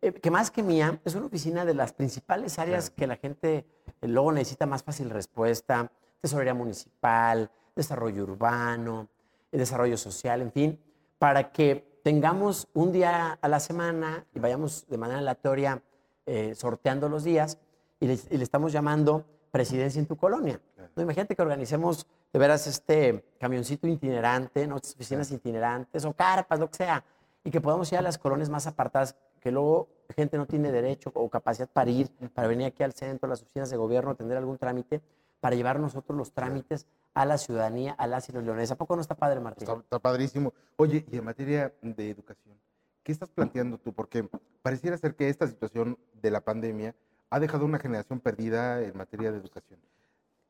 eh, 0.03 0.13
que 0.13 0.31
más 0.31 0.51
que 0.51 0.63
mía, 0.63 1.01
es 1.07 1.15
una 1.15 1.25
oficina 1.25 1.65
de 1.65 1.73
las 1.73 1.95
principales 1.95 2.59
áreas 2.59 2.91
que 2.91 3.07
la 3.07 3.17
gente 3.17 3.65
eh, 4.01 4.09
luego 4.09 4.33
necesita 4.33 4.67
más 4.67 4.83
fácil 4.83 5.11
respuesta, 5.11 5.91
tesorería 6.21 6.55
municipal, 6.55 7.51
desarrollo 7.75 8.25
urbano, 8.25 9.09
eh, 9.51 9.59
desarrollo 9.59 9.97
social, 9.97 10.43
en 10.43 10.53
fin, 10.53 10.81
para 11.19 11.53
que 11.53 12.01
tengamos 12.03 12.69
un 12.75 12.93
día 12.93 13.39
a 13.41 13.49
la 13.49 13.61
semana 13.61 14.27
y 14.35 14.39
vayamos 14.39 14.87
de 14.89 14.99
manera 14.99 15.19
aleatoria 15.19 15.83
eh, 16.27 16.55
sorteando 16.55 17.09
los 17.09 17.25
días 17.25 17.59
y 17.99 18.07
le, 18.07 18.19
y 18.31 18.37
le 18.37 18.45
estamos 18.45 18.73
llamando 18.73 19.25
presidencia 19.51 19.99
en 19.99 20.07
tu 20.07 20.17
colonia. 20.17 20.61
¿no? 20.97 21.03
Imagínate 21.03 21.35
que 21.35 21.43
organicemos 21.43 22.07
de 22.33 22.39
veras 22.39 22.67
este 22.67 23.25
camioncito 23.39 23.87
itinerante, 23.89 24.67
¿no? 24.67 24.77
Estas 24.77 24.95
oficinas 24.95 25.31
itinerantes 25.31 26.05
o 26.05 26.13
carpas, 26.13 26.61
lo 26.61 26.71
que 26.71 26.77
sea, 26.77 27.05
y 27.43 27.51
que 27.51 27.61
podamos 27.61 27.91
ir 27.93 27.99
a 27.99 28.03
las 28.03 28.19
colonias 28.19 28.49
más 28.49 28.67
apartadas, 28.67 29.17
que 29.41 29.51
luego 29.51 29.89
gente 30.15 30.37
no 30.37 30.47
tiene 30.47 30.71
derecho 30.71 31.11
o 31.15 31.29
capacidad 31.29 31.69
para 31.69 31.91
ir, 31.91 32.11
para 32.35 32.49
venir 32.49 32.67
aquí 32.67 32.83
al 32.83 32.93
centro, 32.93 33.27
a 33.27 33.31
las 33.31 33.43
oficinas 33.43 33.71
de 33.71 33.77
gobierno, 33.77 34.11
atender 34.11 34.37
algún 34.37 34.59
trámite, 34.59 35.01
para 35.41 35.57
llevar 35.57 35.81
nosotros 35.81 36.17
los 36.17 36.33
trámites 36.33 36.87
a 37.15 37.25
la 37.25 37.39
ciudadanía, 37.39 37.93
a 37.93 38.07
los 38.07 38.29
leones. 38.45 38.71
¿A 38.71 38.77
poco 38.77 38.95
no 38.95 39.03
está 39.03 39.15
padre, 39.15 39.41
Martín? 39.41 39.69
Está, 39.69 39.81
está 39.81 39.99
padrísimo. 39.99 40.53
Oye, 40.77 41.05
y 41.11 41.17
en 41.17 41.25
materia 41.25 41.75
de 41.83 42.11
educación, 42.11 42.57
¿qué 43.03 43.13
estás 43.13 43.31
planteando 43.31 43.79
tú? 43.79 43.93
Porque 43.93 44.29
pareciera 44.63 44.97
ser 44.97 45.17
que 45.17 45.29
esta 45.29 45.47
situación 45.47 45.99
de 46.23 46.31
la 46.31 46.41
pandemia 46.41 46.95
ha 47.31 47.41
dejado 47.41 47.65
una 47.65 47.79
generación 47.79 48.21
perdida 48.21 48.83
en 48.83 48.97
materia 48.97 49.33
de 49.33 49.39
educación. 49.39 49.81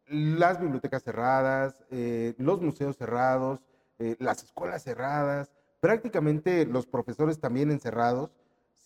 Las 0.06 0.60
bibliotecas 0.60 1.02
cerradas, 1.02 1.84
eh, 1.90 2.34
los 2.38 2.60
museos 2.60 2.96
cerrados, 2.96 3.60
eh, 3.98 4.16
las 4.18 4.42
escuelas 4.42 4.82
cerradas, 4.82 5.52
prácticamente 5.80 6.66
los 6.66 6.86
profesores 6.86 7.38
también 7.38 7.70
encerrados, 7.70 8.30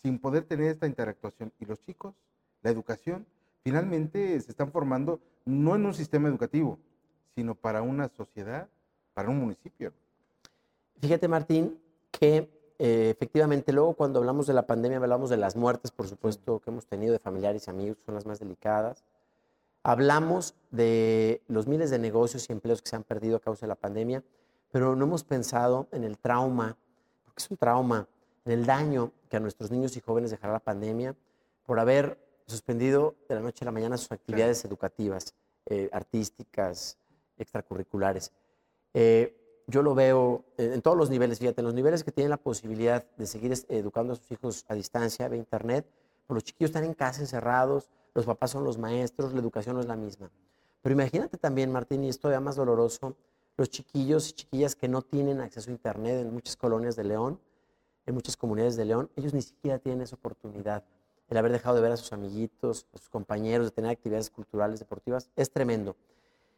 sin 0.02 0.18
poder 0.18 0.44
tener 0.44 0.70
esta 0.70 0.86
interactuación. 0.86 1.52
Y 1.58 1.64
los 1.64 1.80
chicos, 1.80 2.14
la 2.62 2.70
educación, 2.70 3.26
finalmente 3.64 4.38
se 4.40 4.50
están 4.50 4.70
formando 4.70 5.20
no 5.46 5.74
en 5.74 5.86
un 5.86 5.94
sistema 5.94 6.28
educativo, 6.28 6.78
sino 7.34 7.54
para 7.54 7.82
una 7.82 8.08
sociedad, 8.08 8.68
para 9.14 9.30
un 9.30 9.38
municipio. 9.38 9.92
Fíjate, 11.00 11.26
Martín, 11.26 11.78
que 12.10 12.48
eh, 12.78 13.10
efectivamente 13.10 13.72
luego 13.72 13.94
cuando 13.94 14.18
hablamos 14.18 14.46
de 14.46 14.52
la 14.52 14.66
pandemia 14.66 14.98
hablamos 14.98 15.30
de 15.30 15.36
las 15.38 15.56
muertes, 15.56 15.90
por 15.90 16.06
supuesto, 16.06 16.60
que 16.60 16.70
hemos 16.70 16.86
tenido 16.86 17.12
de 17.12 17.18
familiares 17.18 17.66
y 17.66 17.70
amigos, 17.70 17.98
son 18.04 18.14
las 18.14 18.26
más 18.26 18.38
delicadas. 18.38 19.04
Hablamos 19.82 20.54
de 20.70 21.42
los 21.48 21.66
miles 21.66 21.90
de 21.90 21.98
negocios 21.98 22.48
y 22.48 22.52
empleos 22.52 22.82
que 22.82 22.88
se 22.88 22.96
han 22.96 23.02
perdido 23.02 23.36
a 23.36 23.40
causa 23.40 23.66
de 23.66 23.68
la 23.68 23.74
pandemia, 23.74 24.22
pero 24.70 24.96
no 24.96 25.04
hemos 25.04 25.24
pensado 25.24 25.88
en 25.92 26.04
el 26.04 26.18
trauma, 26.18 26.76
porque 27.24 27.42
es 27.42 27.50
un 27.50 27.56
trauma, 27.56 28.08
en 28.44 28.52
el 28.52 28.66
daño 28.66 29.12
que 29.28 29.36
a 29.36 29.40
nuestros 29.40 29.70
niños 29.70 29.96
y 29.96 30.00
jóvenes 30.00 30.30
dejará 30.30 30.52
la 30.52 30.58
pandemia 30.60 31.14
por 31.66 31.80
haber 31.80 32.18
suspendido 32.46 33.16
de 33.28 33.34
la 33.34 33.40
noche 33.40 33.64
a 33.64 33.66
la 33.66 33.72
mañana 33.72 33.96
sus 33.96 34.12
actividades 34.12 34.64
educativas, 34.64 35.34
eh, 35.66 35.88
artísticas, 35.92 36.98
extracurriculares. 37.38 38.32
Eh, 38.92 39.40
yo 39.66 39.82
lo 39.82 39.94
veo 39.94 40.44
en, 40.58 40.82
todos 40.82 40.96
los 40.96 41.08
niveles, 41.08 41.38
fíjate, 41.38 41.62
en 41.62 41.64
los 41.66 41.74
niveles 41.74 42.04
que 42.04 42.12
tienen 42.12 42.30
la 42.30 42.36
posibilidad 42.36 43.04
de 43.16 43.26
seguir 43.26 43.54
educando 43.68 44.12
a 44.12 44.16
sus 44.16 44.30
hijos 44.30 44.64
a 44.68 44.74
distancia, 44.74 45.28
vía 45.28 45.38
internet, 45.38 45.86
pues 46.26 46.34
los 46.34 46.44
chiquillos 46.44 46.70
están 46.70 46.84
en 46.84 46.94
casa 46.94 47.20
encerrados, 47.20 47.90
los 48.14 48.26
papás 48.26 48.50
son 48.50 48.64
los 48.64 48.78
maestros, 48.78 49.32
la 49.32 49.40
educación 49.40 49.76
no 49.76 49.80
es 49.80 49.86
la 49.86 49.96
misma. 49.96 50.30
Pero 50.82 50.92
imagínate 50.92 51.38
también, 51.38 51.72
Martín, 51.72 52.04
y 52.04 52.10
esto 52.10 52.22
todavía 52.22 52.40
más 52.40 52.56
doloroso, 52.56 53.16
los 53.56 53.70
chiquillos 53.70 54.28
y 54.30 54.32
chiquillas 54.34 54.74
que 54.74 54.88
no 54.88 55.00
tienen 55.02 55.40
acceso 55.40 55.70
a 55.70 55.72
internet 55.72 56.20
en 56.20 56.32
muchas 56.32 56.56
colonias 56.56 56.94
de 56.96 57.04
León, 57.04 57.40
en 58.06 58.14
muchas 58.14 58.36
comunidades 58.36 58.76
de 58.76 58.84
León, 58.84 59.10
ellos 59.16 59.32
ni 59.32 59.40
siquiera 59.40 59.78
tienen 59.78 60.02
esa 60.02 60.16
oportunidad. 60.16 60.84
El 61.28 61.36
haber 61.36 61.52
dejado 61.52 61.76
de 61.76 61.82
ver 61.82 61.92
a 61.92 61.96
sus 61.96 62.12
amiguitos, 62.12 62.86
a 62.94 62.98
sus 62.98 63.08
compañeros, 63.08 63.66
de 63.66 63.70
tener 63.70 63.90
actividades 63.90 64.30
culturales, 64.30 64.78
deportivas, 64.78 65.30
es 65.36 65.50
tremendo. 65.50 65.96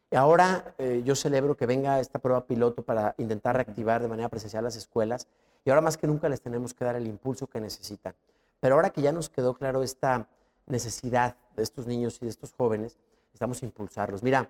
Y 0.09 0.15
ahora 0.15 0.73
eh, 0.77 1.01
yo 1.05 1.15
celebro 1.15 1.57
que 1.57 1.65
venga 1.65 1.99
esta 1.99 2.19
prueba 2.19 2.45
piloto 2.45 2.83
para 2.83 3.13
intentar 3.17 3.55
reactivar 3.55 4.01
de 4.01 4.07
manera 4.07 4.29
presencial 4.29 4.63
las 4.63 4.75
escuelas 4.75 5.27
y 5.65 5.69
ahora 5.69 5.81
más 5.81 5.97
que 5.97 6.07
nunca 6.07 6.29
les 6.29 6.41
tenemos 6.41 6.73
que 6.73 6.85
dar 6.85 6.95
el 6.95 7.07
impulso 7.07 7.47
que 7.47 7.59
necesitan. 7.59 8.15
Pero 8.61 8.75
ahora 8.75 8.89
que 8.89 9.01
ya 9.01 9.11
nos 9.11 9.29
quedó 9.29 9.53
claro 9.53 9.83
esta 9.83 10.27
necesidad 10.65 11.35
de 11.55 11.63
estos 11.63 11.87
niños 11.87 12.17
y 12.21 12.25
de 12.25 12.29
estos 12.29 12.53
jóvenes, 12.53 12.97
necesitamos 13.25 13.63
impulsarlos. 13.63 14.23
Mira, 14.23 14.49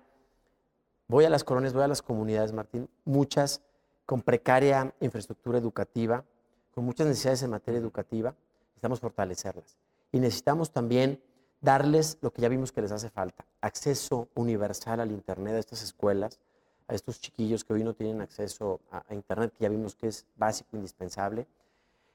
voy 1.08 1.24
a 1.24 1.30
las 1.30 1.42
colonias, 1.42 1.72
voy 1.72 1.82
a 1.82 1.88
las 1.88 2.02
comunidades, 2.02 2.52
Martín, 2.52 2.88
muchas 3.04 3.60
con 4.06 4.22
precaria 4.22 4.94
infraestructura 5.00 5.58
educativa, 5.58 6.24
con 6.74 6.84
muchas 6.84 7.06
necesidades 7.06 7.42
en 7.42 7.50
materia 7.50 7.78
educativa, 7.78 8.34
necesitamos 8.68 9.00
fortalecerlas. 9.00 9.76
Y 10.12 10.20
necesitamos 10.20 10.70
también 10.70 11.20
darles 11.60 12.18
lo 12.20 12.32
que 12.32 12.42
ya 12.42 12.48
vimos 12.48 12.72
que 12.72 12.80
les 12.80 12.92
hace 12.92 13.10
falta, 13.10 13.44
acceso 13.60 14.28
universal 14.34 15.00
al 15.00 15.10
Internet 15.10 15.54
a 15.54 15.58
estas 15.58 15.82
escuelas, 15.82 16.38
a 16.86 16.94
estos 16.94 17.20
chiquillos 17.20 17.64
que 17.64 17.74
hoy 17.74 17.84
no 17.84 17.94
tienen 17.94 18.20
acceso 18.20 18.80
a, 18.90 19.14
Internet, 19.14 19.52
que 19.56 19.64
ya 19.64 19.68
vimos 19.68 19.94
que 19.94 20.08
es 20.08 20.24
básico, 20.36 20.76
indispensable. 20.76 21.46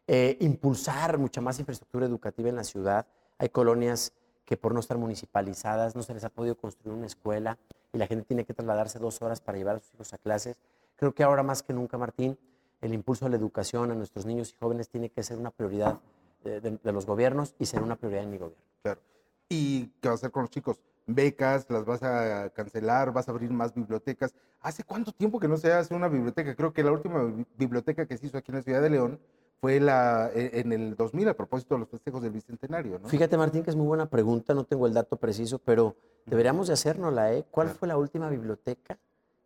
Eh, 0.08 0.38
impulsar 0.42 1.18
mucha 1.18 1.40
más 1.42 1.60
infraestructura 1.60 2.06
educativa 2.06 2.50
en 2.50 2.56
la 2.56 2.64
ciudad. 2.64 3.06
Hay 3.38 3.50
colonias 3.50 4.12
que 4.46 4.58
por 4.58 4.74
no 4.74 4.80
estar 4.80 4.98
municipalizadas 4.98 5.96
no 5.96 6.04
se 6.04 6.14
les 6.14 6.24
ha 6.24 6.30
podido 6.30 6.56
construir 6.58 6.98
una 6.98 7.06
escuela 7.06 7.58
y 7.94 7.98
la 7.98 8.08
gente 8.08 8.26
tiene 8.26 8.44
que 8.44 8.54
trasladarse 8.54 9.00
dos 9.00 9.22
horas 9.22 9.40
para 9.40 9.58
llevar 9.58 9.78
a 9.78 9.80
sus 9.80 9.94
hijos 9.94 10.14
a 10.14 10.18
clases. 10.18 10.58
Creo 10.96 11.14
que 11.14 11.24
ahora 11.24 11.44
más 11.44 11.64
que 11.64 11.74
nunca, 11.74 11.98
Martín, 11.98 12.38
el 12.82 12.94
impulso 12.94 13.26
a 13.26 13.30
la 13.30 13.38
educación 13.38 13.92
a 13.92 13.96
nuestros 13.96 14.26
niños 14.26 14.52
y 14.52 14.58
jóvenes 14.60 14.90
tiene 14.90 15.10
que 15.10 15.24
ser 15.24 15.38
una 15.38 15.52
prioridad 15.52 16.00
de, 16.44 16.80
de 16.84 16.92
los 16.92 17.06
gobiernos 17.06 17.56
y 17.60 17.66
ser 17.66 17.82
una 17.82 17.96
prioridad 17.96 18.24
en 18.24 18.32
mi 18.32 18.38
gobierno. 18.38 18.64
Claro. 18.82 19.02
¿Y 19.50 19.88
qué 20.02 20.10
vas 20.10 20.12
a 20.12 20.16
hacer 20.16 20.32
con 20.32 20.44
los 20.44 20.50
chicos? 20.50 20.80
becas, 21.06 21.70
las 21.70 21.86
vas 21.86 22.04
a 22.04 22.50
cancelar, 22.52 23.12
vas 23.12 23.28
a 23.28 23.32
abrir 23.32 23.52
más 23.52 23.74
bibliotecas. 23.74 24.34
¿Hace 24.62 24.84
cuánto 24.84 25.12
tiempo 25.12 25.40
que 25.40 25.48
no 25.48 25.58
se 25.58 25.72
hace 25.72 25.94
una 25.94 26.08
biblioteca? 26.08 26.56
Creo 26.56 26.74
que 26.74 26.84
la 26.84 26.92
última 26.92 27.32
biblioteca 27.58 28.06
que 28.06 28.18
se 28.18 28.28
hizo 28.28 28.38
aquí 28.38 28.52
en 28.52 28.58
la 28.58 28.62
ciudad 28.64 28.82
de 28.82 28.90
León 28.90 29.20
fue 29.60 29.80
la, 29.80 30.30
e, 30.34 30.60
en 30.60 30.72
el 30.72 30.96
2000 30.96 31.30
a 31.30 31.34
propósito 31.34 31.76
de 31.76 31.80
los 31.80 31.90
festejos 31.90 32.22
del 32.22 32.32
Bicentenario. 32.32 33.00
¿no? 33.00 33.08
Fíjate, 33.08 33.38
Martín, 33.38 33.64
que 33.64 33.70
es 33.70 33.76
muy 33.76 33.88
buena 33.88 34.10
pregunta, 34.10 34.54
no 34.54 34.64
tengo 34.64 34.88
el 34.88 34.94
dato 34.94 35.18
preciso, 35.18 35.60
pero 35.60 35.96
deberíamos 36.26 36.68
de 36.68 36.74
hacérnosla. 36.74 37.34
¿eh? 37.34 37.46
¿Cuál 37.50 37.70
fue 37.70 37.88
la 37.88 37.98
última 37.98 38.30
biblioteca 38.30 38.98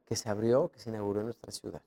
que 0.06 0.16
se 0.16 0.30
abrió, 0.30 0.70
que 0.70 0.80
se 0.80 0.90
inauguró 0.90 1.20
en 1.20 1.26
nuestra 1.26 1.52
ciudad? 1.52 1.82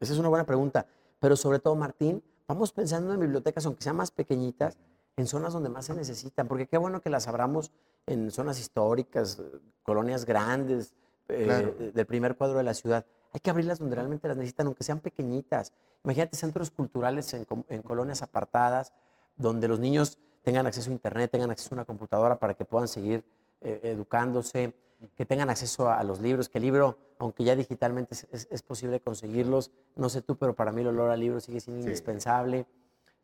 Esa 0.00 0.12
es 0.12 0.18
una 0.18 0.28
buena 0.28 0.44
pregunta. 0.44 0.86
Pero 1.18 1.36
sobre 1.36 1.58
todo, 1.58 1.74
Martín, 1.74 2.22
vamos 2.48 2.72
pensando 2.72 3.12
en 3.14 3.20
bibliotecas, 3.20 3.66
aunque 3.66 3.82
sean 3.82 3.96
más 3.96 4.10
pequeñitas, 4.10 4.76
en 5.16 5.26
zonas 5.26 5.52
donde 5.52 5.68
más 5.68 5.86
se 5.86 5.94
necesitan, 5.94 6.46
porque 6.46 6.66
qué 6.66 6.76
bueno 6.78 7.00
que 7.00 7.10
las 7.10 7.26
abramos 7.26 7.72
en 8.06 8.30
zonas 8.30 8.60
históricas, 8.60 9.42
colonias 9.82 10.24
grandes, 10.24 10.94
eh, 11.28 11.92
del 11.92 12.06
primer 12.06 12.36
cuadro 12.36 12.58
de 12.58 12.64
la 12.64 12.74
ciudad. 12.74 13.04
Hay 13.32 13.40
que 13.40 13.50
abrirlas 13.50 13.80
donde 13.80 13.96
realmente 13.96 14.28
las 14.28 14.36
necesitan, 14.36 14.66
aunque 14.66 14.84
sean 14.84 15.00
pequeñitas. 15.00 15.72
Imagínate 16.04 16.36
centros 16.36 16.70
culturales 16.70 17.34
en, 17.34 17.82
colonias 17.82 18.22
apartadas, 18.22 18.92
donde 19.36 19.66
los 19.66 19.80
niños 19.80 20.18
tengan 20.42 20.66
acceso 20.66 20.90
a 20.90 20.92
Internet, 20.92 21.32
tengan 21.32 21.50
acceso 21.50 21.74
a 21.74 21.78
una 21.78 21.84
computadora 21.84 22.38
para 22.38 22.54
que 22.54 22.64
puedan 22.64 22.86
seguir 22.86 23.24
eh, 23.60 23.80
educándose, 23.82 24.72
que 25.16 25.26
tengan 25.26 25.50
acceso 25.50 25.90
a, 25.90 26.02
los 26.04 26.20
libros, 26.20 26.48
que 26.48 26.58
el 26.58 26.64
libro, 26.64 26.96
aunque 27.18 27.44
ya 27.44 27.56
digitalmente 27.56 28.14
es, 28.30 28.62
posible 28.62 29.00
conseguirlos, 29.00 29.70
no 29.94 30.08
sé 30.08 30.22
tú, 30.22 30.36
pero 30.36 30.54
para 30.54 30.72
mí 30.72 30.82
el 30.82 30.88
olor 30.88 31.10
al 31.10 31.20
libro 31.20 31.40
sigue 31.40 31.60
siendo 31.60 31.82
indispensable. 31.82 32.66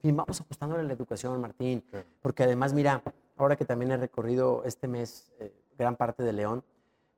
Vamos 0.02 0.40
apostando 0.40 0.76
a 0.76 0.82
la 0.82 0.92
educación, 0.92 1.40
Martín, 1.40 1.84
porque 2.20 2.42
además, 2.42 2.72
mira, 2.72 3.02
ahora 3.36 3.56
que 3.56 3.64
también 3.64 3.92
he 3.92 3.96
recorrido 3.96 4.64
este 4.64 4.88
mes 4.88 5.30
eh, 5.38 5.52
gran 5.78 5.96
parte 5.96 6.22
de 6.22 6.32
León, 6.32 6.64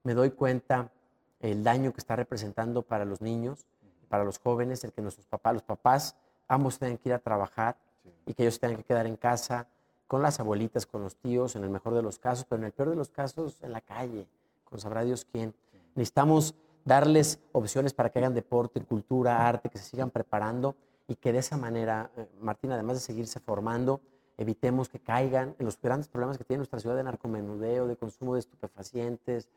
me 0.03 0.15
doy 0.15 0.31
cuenta 0.31 0.91
el 1.41 1.65
daño 1.65 1.93
que 1.93 1.99
está 1.99 2.17
representando 2.17 2.83
para 2.83 3.05
los 3.05 3.21
niños, 3.21 3.67
para 4.09 4.25
los 4.25 4.39
jóvenes, 4.39 4.85
el 4.85 4.93
que 4.93 5.03
nuestros 5.03 5.27
papás, 5.27 5.55
los 5.55 5.63
papás, 5.63 6.17
ambos 6.49 6.79
tengan 6.79 6.99
que 6.99 7.09
ir 7.09 7.15
a 7.15 7.19
trabajar 7.19 7.77
y 8.27 8.35
que 8.35 8.43
ellos 8.43 8.61
tengan 8.61 8.79
que 8.79 8.85
quedar 8.85 9.07
en 9.07 9.17
casa 9.17 9.67
con 10.07 10.23
las 10.23 10.39
abuelitas, 10.41 10.87
con 10.87 11.03
los 11.03 11.17
tíos, 11.17 11.57
en 11.57 11.65
el 11.65 11.71
mejor 11.71 11.95
de 11.95 12.03
los 12.03 12.19
casos, 12.19 12.45
pero 12.49 12.61
en 12.61 12.67
el 12.67 12.73
peor 12.73 12.91
de 12.91 12.97
los 12.97 13.11
casos, 13.11 13.63
en 13.63 13.73
la 13.73 13.81
calle, 13.81 14.29
con 14.65 14.79
sabrá 14.79 15.03
Dios 15.05 15.25
quién. 15.25 15.55
Necesitamos 15.95 16.55
darles 16.85 17.41
opciones 17.53 17.95
para 17.95 18.11
que 18.11 18.19
hagan 18.19 18.35
deporte, 18.35 18.81
cultura, 18.81 19.47
arte, 19.47 19.71
que 19.71 19.79
se 19.79 19.85
sigan 19.85 20.11
preparando 20.11 20.77
y 21.09 21.17
que 21.17 21.33
de 21.33 21.39
esa 21.39 21.57
manera, 21.57 22.11
eh, 22.17 22.27
Martín, 22.41 22.73
además 22.73 22.97
de 22.97 23.01
seguirse 23.01 23.41
formando, 23.41 24.01
evitemos 24.37 24.89
que 24.89 24.99
caigan 24.99 25.55
en 25.59 25.67
los 25.67 25.81
grandes 25.81 26.09
problemas 26.09 26.39
que 26.39 26.45
tiene 26.45 26.59
nuestra 26.59 26.81
ciudad 26.81 26.97
de 26.97 27.05
narcomenudeo, 27.05 27.87
de 27.87 27.97
consumo 27.97 28.35
de 28.35 28.41
estupefacientes, 28.41 29.49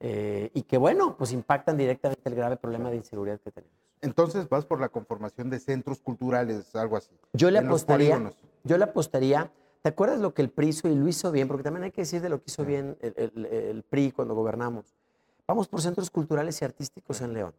eh, 0.00 0.50
y 0.52 0.62
que, 0.62 0.76
bueno, 0.76 1.16
pues 1.16 1.32
impactan 1.32 1.76
directamente 1.76 2.28
el 2.28 2.34
grave 2.34 2.56
problema 2.56 2.90
de 2.90 2.96
inseguridad 2.96 3.40
que 3.40 3.50
tenemos. 3.50 3.76
Entonces 4.02 4.48
vas 4.48 4.66
por 4.66 4.80
la 4.80 4.90
conformación 4.90 5.48
de 5.48 5.58
centros 5.58 6.00
culturales, 6.00 6.74
algo 6.76 6.96
así. 6.96 7.16
Yo 7.32 7.50
le 7.50 7.58
apostaría, 7.58 8.30
yo 8.62 8.76
le 8.76 8.84
apostaría, 8.84 9.50
¿te 9.80 9.88
acuerdas 9.88 10.20
lo 10.20 10.34
que 10.34 10.42
el 10.42 10.50
PRI 10.50 10.68
hizo 10.68 10.88
y 10.88 10.94
lo 10.94 11.08
hizo 11.08 11.32
bien? 11.32 11.48
Porque 11.48 11.62
también 11.62 11.84
hay 11.84 11.92
que 11.92 12.02
decir 12.02 12.20
de 12.20 12.28
lo 12.28 12.38
que 12.38 12.44
hizo 12.48 12.64
bien 12.64 12.98
el, 13.00 13.46
el 13.46 13.82
PRI 13.84 14.12
cuando 14.12 14.34
gobernamos. 14.34 14.94
Vamos 15.48 15.68
por 15.68 15.80
centros 15.80 16.10
culturales 16.10 16.60
y 16.60 16.64
artísticos 16.64 17.20
en 17.20 17.32
León. 17.32 17.54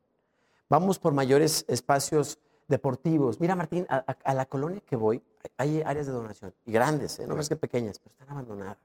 Vamos 0.70 1.00
por 1.00 1.14
mayores 1.14 1.64
espacios 1.70 2.38
deportivos. 2.68 3.40
Mira, 3.40 3.56
Martín, 3.56 3.88
a, 3.90 4.34
la 4.34 4.46
colonia 4.46 4.82
que 4.82 4.98
voy 4.98 5.24
hay 5.56 5.82
áreas 5.82 6.06
de 6.06 6.12
donación, 6.12 6.54
y 6.66 6.74
grandes, 6.74 7.18
¿eh? 7.20 7.28
no 7.28 7.38
más 7.38 7.48
que 7.48 7.56
pequeñas, 7.56 8.00
pero 8.00 8.12
están 8.12 8.30
abandonadas, 8.30 8.78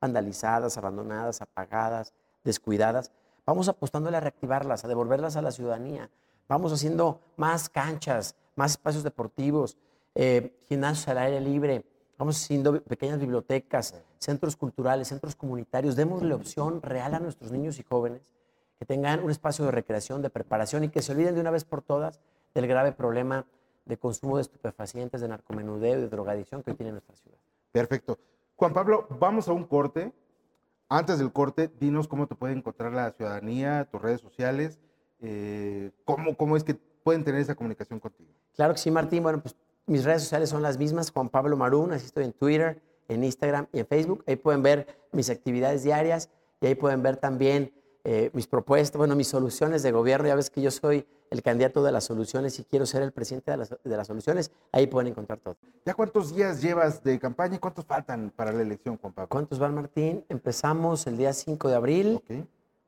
vandalizadas, 0.00 0.76
abandonadas, 0.76 1.40
apagadas, 1.40 2.12
descuidadas. 2.42 3.12
Vamos 3.46 3.68
apostándole 3.68 4.16
a 4.16 4.20
reactivarlas, 4.20 4.84
a 4.84 4.88
devolverlas 4.88 5.36
a 5.36 5.42
la 5.42 5.52
ciudadanía. 5.52 6.10
Vamos 6.48 6.72
haciendo 6.72 7.20
más 7.36 7.68
canchas, 7.68 8.34
más 8.56 8.72
espacios 8.72 9.04
deportivos, 9.04 9.76
eh, 10.16 10.58
gimnasios 10.68 11.06
al 11.06 11.18
aire 11.18 11.40
libre. 11.40 11.84
Vamos 12.18 12.42
haciendo 12.42 12.82
pequeñas 12.82 13.20
bibliotecas, 13.20 13.94
centros 14.18 14.56
culturales, 14.56 15.06
centros 15.06 15.36
comunitarios. 15.36 15.94
Démosle 15.94 16.34
opción 16.34 16.82
real 16.82 17.14
a 17.14 17.20
nuestros 17.20 17.52
niños 17.52 17.78
y 17.78 17.84
jóvenes 17.84 18.32
que 18.78 18.84
tengan 18.84 19.22
un 19.22 19.30
espacio 19.30 19.64
de 19.64 19.70
recreación, 19.70 20.22
de 20.22 20.30
preparación 20.30 20.84
y 20.84 20.88
que 20.88 21.02
se 21.02 21.12
olviden 21.12 21.34
de 21.34 21.40
una 21.40 21.50
vez 21.50 21.64
por 21.64 21.82
todas 21.82 22.20
del 22.54 22.66
grave 22.66 22.92
problema 22.92 23.46
de 23.84 23.96
consumo 23.96 24.36
de 24.36 24.42
estupefacientes, 24.42 25.20
de 25.20 25.28
narcomenudeo 25.28 25.98
y 25.98 26.02
de 26.02 26.08
drogadicción 26.08 26.62
que 26.62 26.70
hoy 26.70 26.76
tiene 26.76 26.92
nuestra 26.92 27.16
ciudad. 27.16 27.38
Perfecto. 27.72 28.18
Juan 28.56 28.72
Pablo, 28.72 29.06
vamos 29.18 29.48
a 29.48 29.52
un 29.52 29.64
corte. 29.64 30.12
Antes 30.88 31.18
del 31.18 31.32
corte, 31.32 31.70
dinos 31.80 32.08
cómo 32.08 32.26
te 32.26 32.34
puede 32.34 32.54
encontrar 32.54 32.92
la 32.92 33.10
ciudadanía, 33.12 33.86
tus 33.90 34.00
redes 34.00 34.20
sociales, 34.20 34.78
eh, 35.20 35.90
cómo, 36.04 36.36
cómo 36.36 36.56
es 36.56 36.64
que 36.64 36.74
pueden 36.74 37.24
tener 37.24 37.40
esa 37.40 37.54
comunicación 37.54 38.00
contigo. 38.00 38.30
Claro 38.54 38.74
que 38.74 38.78
sí, 38.78 38.90
Martín. 38.90 39.22
Bueno, 39.22 39.40
pues 39.40 39.56
mis 39.86 40.04
redes 40.04 40.22
sociales 40.22 40.50
son 40.50 40.62
las 40.62 40.78
mismas, 40.78 41.10
Juan 41.10 41.28
Pablo 41.28 41.56
Marún, 41.56 41.92
así 41.92 42.06
estoy 42.06 42.24
en 42.24 42.32
Twitter, 42.32 42.82
en 43.08 43.24
Instagram 43.24 43.66
y 43.72 43.80
en 43.80 43.86
Facebook. 43.86 44.24
Ahí 44.26 44.36
pueden 44.36 44.62
ver 44.62 44.86
mis 45.12 45.30
actividades 45.30 45.82
diarias 45.82 46.30
y 46.60 46.66
ahí 46.66 46.74
pueden 46.74 47.02
ver 47.02 47.16
también 47.16 47.72
eh, 48.04 48.30
mis 48.32 48.46
propuestas, 48.46 48.96
bueno, 48.96 49.14
mis 49.16 49.28
soluciones 49.28 49.82
de 49.82 49.92
gobierno. 49.92 50.28
Ya 50.28 50.34
ves 50.34 50.50
que 50.50 50.62
yo 50.62 50.70
soy 50.70 51.06
el 51.30 51.42
candidato 51.42 51.82
de 51.82 51.92
las 51.92 52.04
soluciones 52.04 52.58
y 52.58 52.64
quiero 52.64 52.86
ser 52.86 53.02
el 53.02 53.12
presidente 53.12 53.50
de 53.50 53.56
las, 53.58 53.70
de 53.70 53.96
las 53.96 54.06
soluciones. 54.06 54.50
Ahí 54.72 54.86
pueden 54.86 55.08
encontrar 55.08 55.38
todo. 55.40 55.56
¿Ya 55.84 55.94
cuántos 55.94 56.34
días 56.34 56.62
llevas 56.62 57.02
de 57.02 57.18
campaña 57.18 57.56
y 57.56 57.58
cuántos 57.58 57.84
faltan 57.84 58.32
para 58.34 58.52
la 58.52 58.62
elección, 58.62 58.96
Juan 58.98 59.12
Pablo? 59.12 59.28
¿Cuántos 59.28 59.58
van, 59.58 59.74
Martín? 59.74 60.24
Empezamos 60.28 61.06
el 61.06 61.16
día 61.16 61.32
5 61.32 61.68
de 61.68 61.74
abril. 61.74 62.22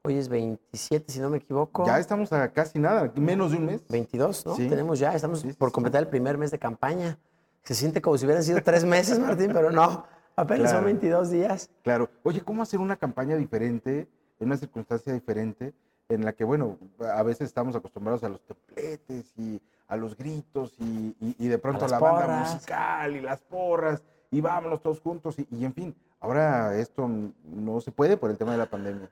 Hoy 0.02 0.16
es 0.16 0.30
27, 0.30 1.12
si 1.12 1.20
no 1.20 1.28
me 1.28 1.36
equivoco. 1.36 1.84
Ya 1.84 1.98
estamos 1.98 2.32
a 2.32 2.50
casi 2.50 2.78
nada, 2.78 3.12
menos 3.16 3.50
de 3.50 3.58
un 3.58 3.66
mes. 3.66 3.82
22, 3.90 4.46
¿no? 4.46 4.54
Tenemos 4.54 4.98
ya, 4.98 5.14
estamos 5.14 5.44
por 5.58 5.70
completar 5.72 6.02
el 6.02 6.08
primer 6.08 6.38
mes 6.38 6.50
de 6.50 6.58
campaña. 6.58 7.18
Se 7.64 7.74
siente 7.74 8.00
como 8.00 8.16
si 8.16 8.24
hubieran 8.24 8.42
sido 8.42 8.62
tres 8.62 8.84
meses, 8.86 9.18
Martín, 9.18 9.50
pero 9.52 9.70
no, 9.70 10.06
apenas 10.36 10.70
son 10.70 10.84
22 10.84 11.30
días. 11.30 11.68
Claro. 11.82 12.08
Oye, 12.22 12.40
¿cómo 12.40 12.62
hacer 12.62 12.80
una 12.80 12.96
campaña 12.96 13.36
diferente? 13.36 14.08
En 14.40 14.48
una 14.48 14.56
circunstancia 14.56 15.12
diferente 15.12 15.72
en 16.08 16.24
la 16.24 16.32
que, 16.32 16.44
bueno, 16.44 16.76
a 17.14 17.22
veces 17.22 17.48
estamos 17.48 17.76
acostumbrados 17.76 18.24
a 18.24 18.28
los 18.28 18.40
tepletes 18.40 19.32
y 19.38 19.60
a 19.86 19.96
los 19.96 20.16
gritos 20.16 20.74
y, 20.78 21.48
de 21.48 21.58
pronto 21.58 21.84
a, 21.84 21.88
la 21.88 21.98
banda 21.98 22.40
musical 22.40 23.14
y 23.14 23.20
las 23.20 23.40
porras 23.42 24.02
y 24.30 24.40
vámonos 24.40 24.82
todos 24.82 25.00
juntos 25.00 25.36
y, 25.38 25.64
en 25.64 25.72
fin, 25.72 25.94
ahora 26.20 26.76
esto 26.76 27.08
no 27.44 27.80
se 27.80 27.92
puede 27.92 28.16
por 28.16 28.30
el 28.30 28.36
tema 28.36 28.52
de 28.52 28.58
la 28.58 28.66
pandemia. 28.66 29.10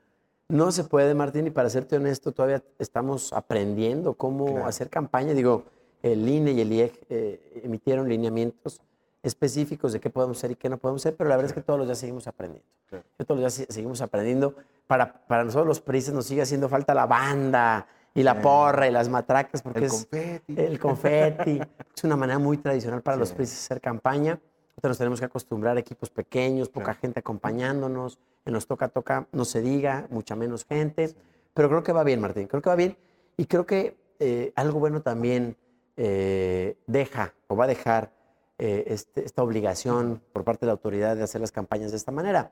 No 0.49 0.71
se 0.71 0.83
puede, 0.83 1.13
Martín, 1.13 1.47
y 1.47 1.51
para 1.51 1.69
serte 1.69 1.95
honesto, 1.97 2.31
todavía 2.31 2.63
estamos 2.79 3.31
aprendiendo 3.33 4.15
cómo 4.15 4.65
hacer 4.65 4.89
campaña. 4.89 5.33
Digo, 5.33 5.65
el 6.01 6.27
INE 6.27 6.53
y 6.53 6.61
el 6.61 6.71
IEG 6.71 7.05
eh, 7.09 7.61
emitieron 7.63 8.09
lineamientos 8.09 8.81
específicos 9.21 9.93
de 9.93 9.99
qué 9.99 10.09
podemos 10.09 10.37
hacer 10.37 10.51
y 10.51 10.55
qué 10.55 10.69
no 10.69 10.77
podemos 10.77 11.01
hacer, 11.01 11.15
pero 11.15 11.29
la 11.29 11.35
verdad 11.35 11.51
es 11.51 11.55
que 11.55 11.61
todos 11.61 11.77
los 11.77 11.87
días 11.87 11.97
seguimos 11.97 12.27
aprendiendo. 12.27 12.67
Todos 12.89 13.41
los 13.41 13.55
días 13.55 13.67
seguimos 13.69 14.01
aprendiendo. 14.01 14.55
Para, 14.87 15.25
para 15.27 15.43
nosotros 15.43 15.67
los 15.67 15.81
prises 15.81 16.13
nos 16.13 16.25
sigue 16.25 16.41
haciendo 16.41 16.69
falta 16.69 16.93
la 16.93 17.05
banda 17.05 17.87
y 18.13 18.23
la 18.23 18.41
porra 18.41 18.87
y 18.87 18.91
las 18.91 19.09
matracas, 19.09 19.61
porque 19.61 19.79
el 19.79 19.85
es 19.85 19.91
confeti. 19.91 20.55
el 20.57 20.79
confeti. 20.79 21.61
es 21.95 22.03
una 22.03 22.15
manera 22.15 22.39
muy 22.39 22.57
tradicional 22.57 23.01
para 23.01 23.17
los 23.17 23.31
prises 23.31 23.59
hacer 23.59 23.81
campaña. 23.81 24.39
Nosotros 24.69 24.91
nos 24.91 24.97
tenemos 24.97 25.19
que 25.19 25.25
acostumbrar 25.25 25.77
a 25.77 25.79
equipos 25.79 26.09
pequeños, 26.09 26.69
poca 26.69 26.93
gente 26.93 27.19
acompañándonos. 27.19 28.17
En 28.45 28.53
los 28.53 28.65
toca-toca 28.65 29.27
no 29.31 29.45
se 29.45 29.61
diga, 29.61 30.07
mucha 30.09 30.35
menos 30.35 30.65
gente. 30.65 31.13
pero 31.53 31.67
creo 31.67 31.83
que 31.83 31.91
va 31.91 32.03
bien, 32.03 32.21
Martín, 32.21 32.47
creo 32.47 32.61
que 32.61 32.69
va 32.69 32.75
bien. 32.75 32.97
Y 33.35 33.45
creo 33.45 33.65
que 33.65 33.97
eh, 34.19 34.53
algo 34.55 34.79
bueno 34.79 35.01
también 35.01 35.57
eh, 35.97 36.77
deja 36.87 37.33
o 37.47 37.55
va 37.55 37.65
a 37.65 37.67
dejar 37.67 38.11
eh, 38.59 38.83
este- 38.87 39.25
esta 39.25 39.41
obligación 39.41 40.21
por 40.33 40.43
parte 40.43 40.61
de 40.61 40.67
la 40.67 40.73
autoridad 40.73 41.15
de 41.15 41.23
hacer 41.23 41.41
las 41.41 41.51
campañas 41.51 41.91
de 41.91 41.97
esta 41.97 42.11
manera. 42.11 42.51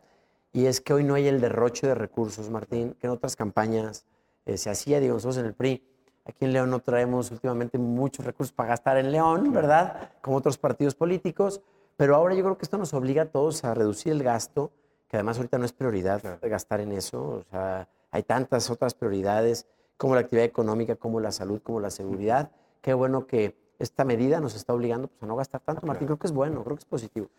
Y 0.54 0.66
es 0.66 0.82
que 0.82 0.94
hoy 0.94 1.04
no 1.04 1.14
hay 1.14 1.28
el 1.28 1.40
derroche 1.42 1.86
de 1.86 1.94
recursos, 1.94 2.50
Martín, 2.50 2.96
que 3.00 3.08
en 3.08 3.14
otras 3.14 3.36
campañas 3.36 4.06
eh, 4.46 4.58
se 4.58 4.70
hacía, 4.70 5.00
digo, 5.00 5.14
nosotros 5.16 5.38
en 5.38 5.46
el 5.46 5.54
PRI, 5.54 5.84
aquí 6.26 6.46
en 6.46 6.54
León 6.54 6.70
no 6.70 6.80
traemos 6.80 7.30
últimamente 7.32 7.78
muchos 7.78 8.26
recursos 8.26 8.54
para 8.54 8.70
gastar 8.70 8.98
en 8.98 9.12
León, 9.12 9.52
¿verdad? 9.52 10.12
Como 10.22 10.38
otros 10.38 10.58
partidos 10.58 10.96
políticos, 10.96 11.62
pero 11.98 12.16
ahora 12.16 12.34
yo 12.34 12.44
creo 12.44 12.58
que 12.58 12.64
esto 12.64 12.78
nos 12.78 12.94
obliga 12.94 13.24
a 13.24 13.26
todos 13.26 13.64
a 13.66 13.74
reducir 13.74 14.14
el 14.14 14.24
gasto, 14.24 14.72
que 15.10 15.18
además 15.18 15.38
ahorita 15.38 15.58
no 15.58 15.66
es 15.66 15.74
prioridad 15.74 16.22
gastar 16.42 16.80
en 16.80 16.94
eso, 16.94 17.22
o 17.22 17.44
sea, 17.52 17.90
hay 18.12 18.24
tantas 18.24 18.70
otras 18.70 18.94
prioridades 18.94 19.68
como 19.98 20.16
la 20.16 20.22
actividad 20.22 20.46
económica, 20.46 20.96
como 20.96 21.20
la 21.20 21.32
salud, 21.32 21.62
como 21.62 21.80
la 21.82 21.90
seguridad. 21.90 22.52
Qué 22.82 22.94
bueno 22.94 23.28
que 23.28 23.56
esta 23.80 24.04
medida 24.06 24.40
nos 24.40 24.56
está 24.56 24.74
obligando 24.74 25.08
pues, 25.08 25.22
a 25.24 25.26
no 25.26 25.36
gastar 25.36 25.62
tanto, 25.62 25.86
Martín. 25.86 26.08
Creo 26.08 26.18
que 26.18 26.28
es 26.28 26.34
bueno, 26.34 26.64
creo 26.64 26.76
que 26.76 26.82
es 26.82 26.86
positivo. 26.86 27.30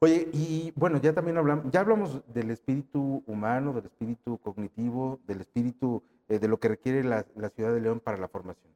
Oye, 0.00 0.28
y 0.32 0.72
bueno, 0.76 0.98
ya 0.98 1.12
también 1.12 1.38
hablamos, 1.38 1.70
ya 1.70 1.80
hablamos 1.80 2.20
del 2.32 2.50
espíritu 2.50 3.22
humano, 3.26 3.72
del 3.72 3.86
espíritu 3.86 4.38
cognitivo, 4.38 5.20
del 5.26 5.40
espíritu 5.40 6.02
eh, 6.28 6.38
de 6.38 6.48
lo 6.48 6.58
que 6.58 6.68
requiere 6.68 7.04
la, 7.04 7.24
la 7.36 7.48
ciudad 7.48 7.72
de 7.72 7.80
León 7.80 8.00
para 8.00 8.18
la 8.18 8.28
formación. 8.28 8.72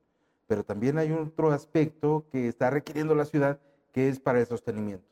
Pero 0.46 0.64
también 0.64 0.96
hay 0.96 1.12
otro 1.12 1.52
aspecto 1.52 2.24
que 2.32 2.48
está 2.48 2.70
requiriendo 2.70 3.14
la 3.14 3.26
ciudad, 3.26 3.58
que 3.92 4.08
es 4.08 4.20
para 4.20 4.40
el 4.40 4.46
sostenimiento. 4.46 5.04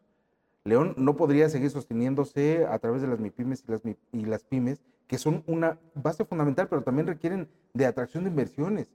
León 0.65 0.95
no 0.97 1.17
podría 1.17 1.49
seguir 1.49 1.71
sosteniéndose 1.71 2.67
a 2.67 2.79
través 2.79 3.03
de 3.03 3.09
las 3.09 3.21
MIPIMES 3.21 3.65
y 3.67 3.71
las, 3.71 3.83
y 4.13 4.25
las 4.25 4.43
pymes, 4.45 4.81
que 5.07 5.19
son 5.19 5.45
una 5.47 5.79
base 5.95 6.25
fundamental, 6.25 6.69
pero 6.69 6.83
también 6.83 7.07
requieren 7.07 7.49
de 7.75 7.87
atracción 7.87 8.25
de 8.25 8.31
inversiones. 8.31 8.91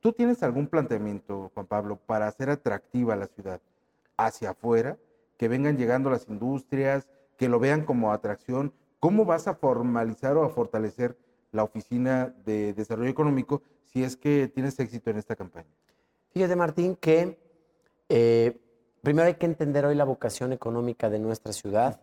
¿Tú 0.00 0.12
tienes 0.12 0.42
algún 0.42 0.66
planteamiento, 0.66 1.50
Juan 1.52 1.66
Pablo, 1.66 1.96
para 1.96 2.26
hacer 2.26 2.48
atractiva 2.48 3.16
la 3.16 3.26
ciudad 3.26 3.60
hacia 4.16 4.50
afuera, 4.50 4.96
que 5.36 5.48
vengan 5.48 5.76
llegando 5.76 6.08
las 6.08 6.26
industrias, 6.28 7.06
que 7.36 7.50
lo 7.50 7.58
vean 7.58 7.84
como 7.84 8.12
atracción? 8.12 8.72
¿Cómo 8.98 9.26
vas 9.26 9.46
a 9.46 9.54
formalizar 9.54 10.36
o 10.38 10.44
a 10.44 10.48
fortalecer 10.48 11.18
la 11.52 11.64
Oficina 11.64 12.34
de 12.46 12.72
Desarrollo 12.72 13.10
Económico 13.10 13.62
si 13.84 14.02
es 14.02 14.16
que 14.16 14.48
tienes 14.48 14.78
éxito 14.80 15.10
en 15.10 15.18
esta 15.18 15.36
campaña? 15.36 15.68
Fíjate, 16.30 16.56
Martín, 16.56 16.96
que 16.96 17.38
eh, 18.08 18.58
primero 19.02 19.26
hay 19.26 19.34
que 19.34 19.46
entender 19.46 19.84
hoy 19.84 19.96
la 19.96 20.04
vocación 20.04 20.52
económica 20.52 21.10
de 21.10 21.18
nuestra 21.18 21.52
ciudad. 21.52 22.00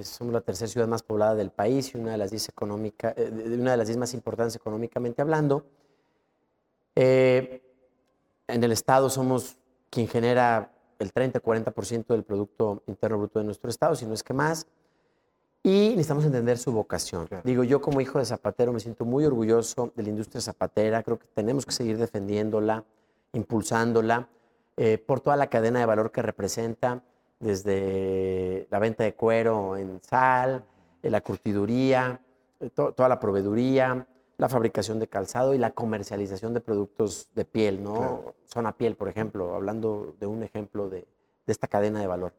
Somos 0.00 0.32
la 0.32 0.40
tercera 0.40 0.68
ciudad 0.68 0.88
más 0.88 1.02
poblada 1.02 1.34
del 1.34 1.50
país 1.50 1.94
y 1.94 1.98
una 1.98 2.12
de 2.12 2.18
las 2.18 2.30
diez, 2.30 2.48
económica, 2.48 3.12
eh, 3.16 3.30
una 3.58 3.72
de 3.72 3.76
las 3.76 3.86
diez 3.86 3.98
más 3.98 4.14
importantes 4.14 4.56
económicamente 4.56 5.20
hablando. 5.20 5.66
Eh, 6.96 7.62
en 8.48 8.62
el 8.64 8.72
Estado 8.72 9.08
somos 9.10 9.56
quien 9.90 10.08
genera 10.08 10.70
el 10.98 11.12
30-40% 11.12 12.06
del 12.08 12.22
Producto 12.24 12.82
Interno 12.86 13.18
Bruto 13.18 13.38
de 13.38 13.44
nuestro 13.44 13.68
Estado, 13.70 13.94
si 13.96 14.06
no 14.06 14.14
es 14.14 14.22
que 14.22 14.32
más. 14.34 14.66
Y 15.62 15.90
necesitamos 15.90 16.24
entender 16.26 16.58
su 16.58 16.72
vocación. 16.72 17.26
Claro. 17.26 17.42
Digo, 17.44 17.64
yo 17.64 17.80
como 17.80 18.00
hijo 18.00 18.18
de 18.18 18.26
zapatero 18.26 18.72
me 18.72 18.80
siento 18.80 19.04
muy 19.06 19.24
orgulloso 19.24 19.92
de 19.96 20.02
la 20.02 20.10
industria 20.10 20.40
zapatera. 20.42 21.02
Creo 21.02 21.18
que 21.18 21.26
tenemos 21.32 21.64
que 21.64 21.72
seguir 21.72 21.96
defendiéndola, 21.96 22.84
impulsándola, 23.32 24.28
eh, 24.76 24.98
por 24.98 25.20
toda 25.20 25.36
la 25.36 25.48
cadena 25.48 25.78
de 25.80 25.86
valor 25.86 26.10
que 26.12 26.20
representa, 26.20 27.02
desde 27.40 28.66
la 28.70 28.78
venta 28.78 29.04
de 29.04 29.14
cuero 29.14 29.76
en 29.76 30.00
sal, 30.02 30.64
eh, 31.02 31.10
la 31.10 31.20
curtiduría, 31.22 32.20
eh, 32.60 32.70
to- 32.70 32.92
toda 32.92 33.08
la 33.08 33.18
proveeduría, 33.18 34.06
la 34.36 34.48
fabricación 34.48 34.98
de 34.98 35.06
calzado 35.06 35.54
y 35.54 35.58
la 35.58 35.70
comercialización 35.70 36.54
de 36.54 36.60
productos 36.60 37.28
de 37.34 37.44
piel, 37.44 37.82
¿no? 37.82 37.94
Claro. 37.94 38.34
Zona 38.46 38.76
piel, 38.76 38.96
por 38.96 39.08
ejemplo, 39.08 39.54
hablando 39.54 40.14
de 40.18 40.26
un 40.26 40.42
ejemplo 40.42 40.88
de, 40.88 41.06
de 41.46 41.52
esta 41.52 41.68
cadena 41.68 42.00
de 42.00 42.06
valor. 42.06 42.32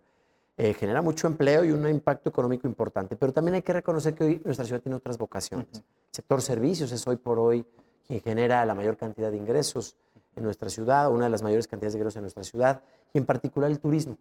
Eh, 0.58 0.74
genera 0.74 1.02
mucho 1.02 1.28
empleo 1.28 1.66
y 1.66 1.72
un 1.72 1.88
impacto 1.90 2.30
económico 2.30 2.66
importante, 2.66 3.18
pero 3.18 3.34
también 3.34 3.56
hay 3.56 3.62
que 3.62 3.74
reconocer 3.74 4.14
que 4.14 4.24
hoy 4.24 4.42
nuestra 4.46 4.66
ciudad 4.66 4.82
tiene 4.82 4.96
otras 4.96 5.18
vocaciones. 5.18 5.68
El 5.74 5.84
sector 6.12 6.42
servicios 6.42 6.92
es 6.94 7.06
hoy 7.08 7.18
por 7.18 7.40
hoy 7.40 7.66
quien 8.08 8.22
genera 8.22 8.66
la 8.66 8.74
mayor 8.74 8.96
cantidad 8.96 9.32
de 9.32 9.38
ingresos 9.38 9.98
en 10.36 10.44
nuestra 10.44 10.70
ciudad, 10.70 11.12
una 11.12 11.26
de 11.26 11.30
las 11.30 11.42
mayores 11.44 11.68
cantidades 11.68 11.94
de 11.94 12.00
ingresos 12.00 12.16
en 12.18 12.22
nuestra 12.22 12.44
ciudad, 12.44 12.82
y 13.14 13.18
en 13.18 13.26
particular 13.26 13.70
el 13.70 13.80
turismo. 13.80 14.18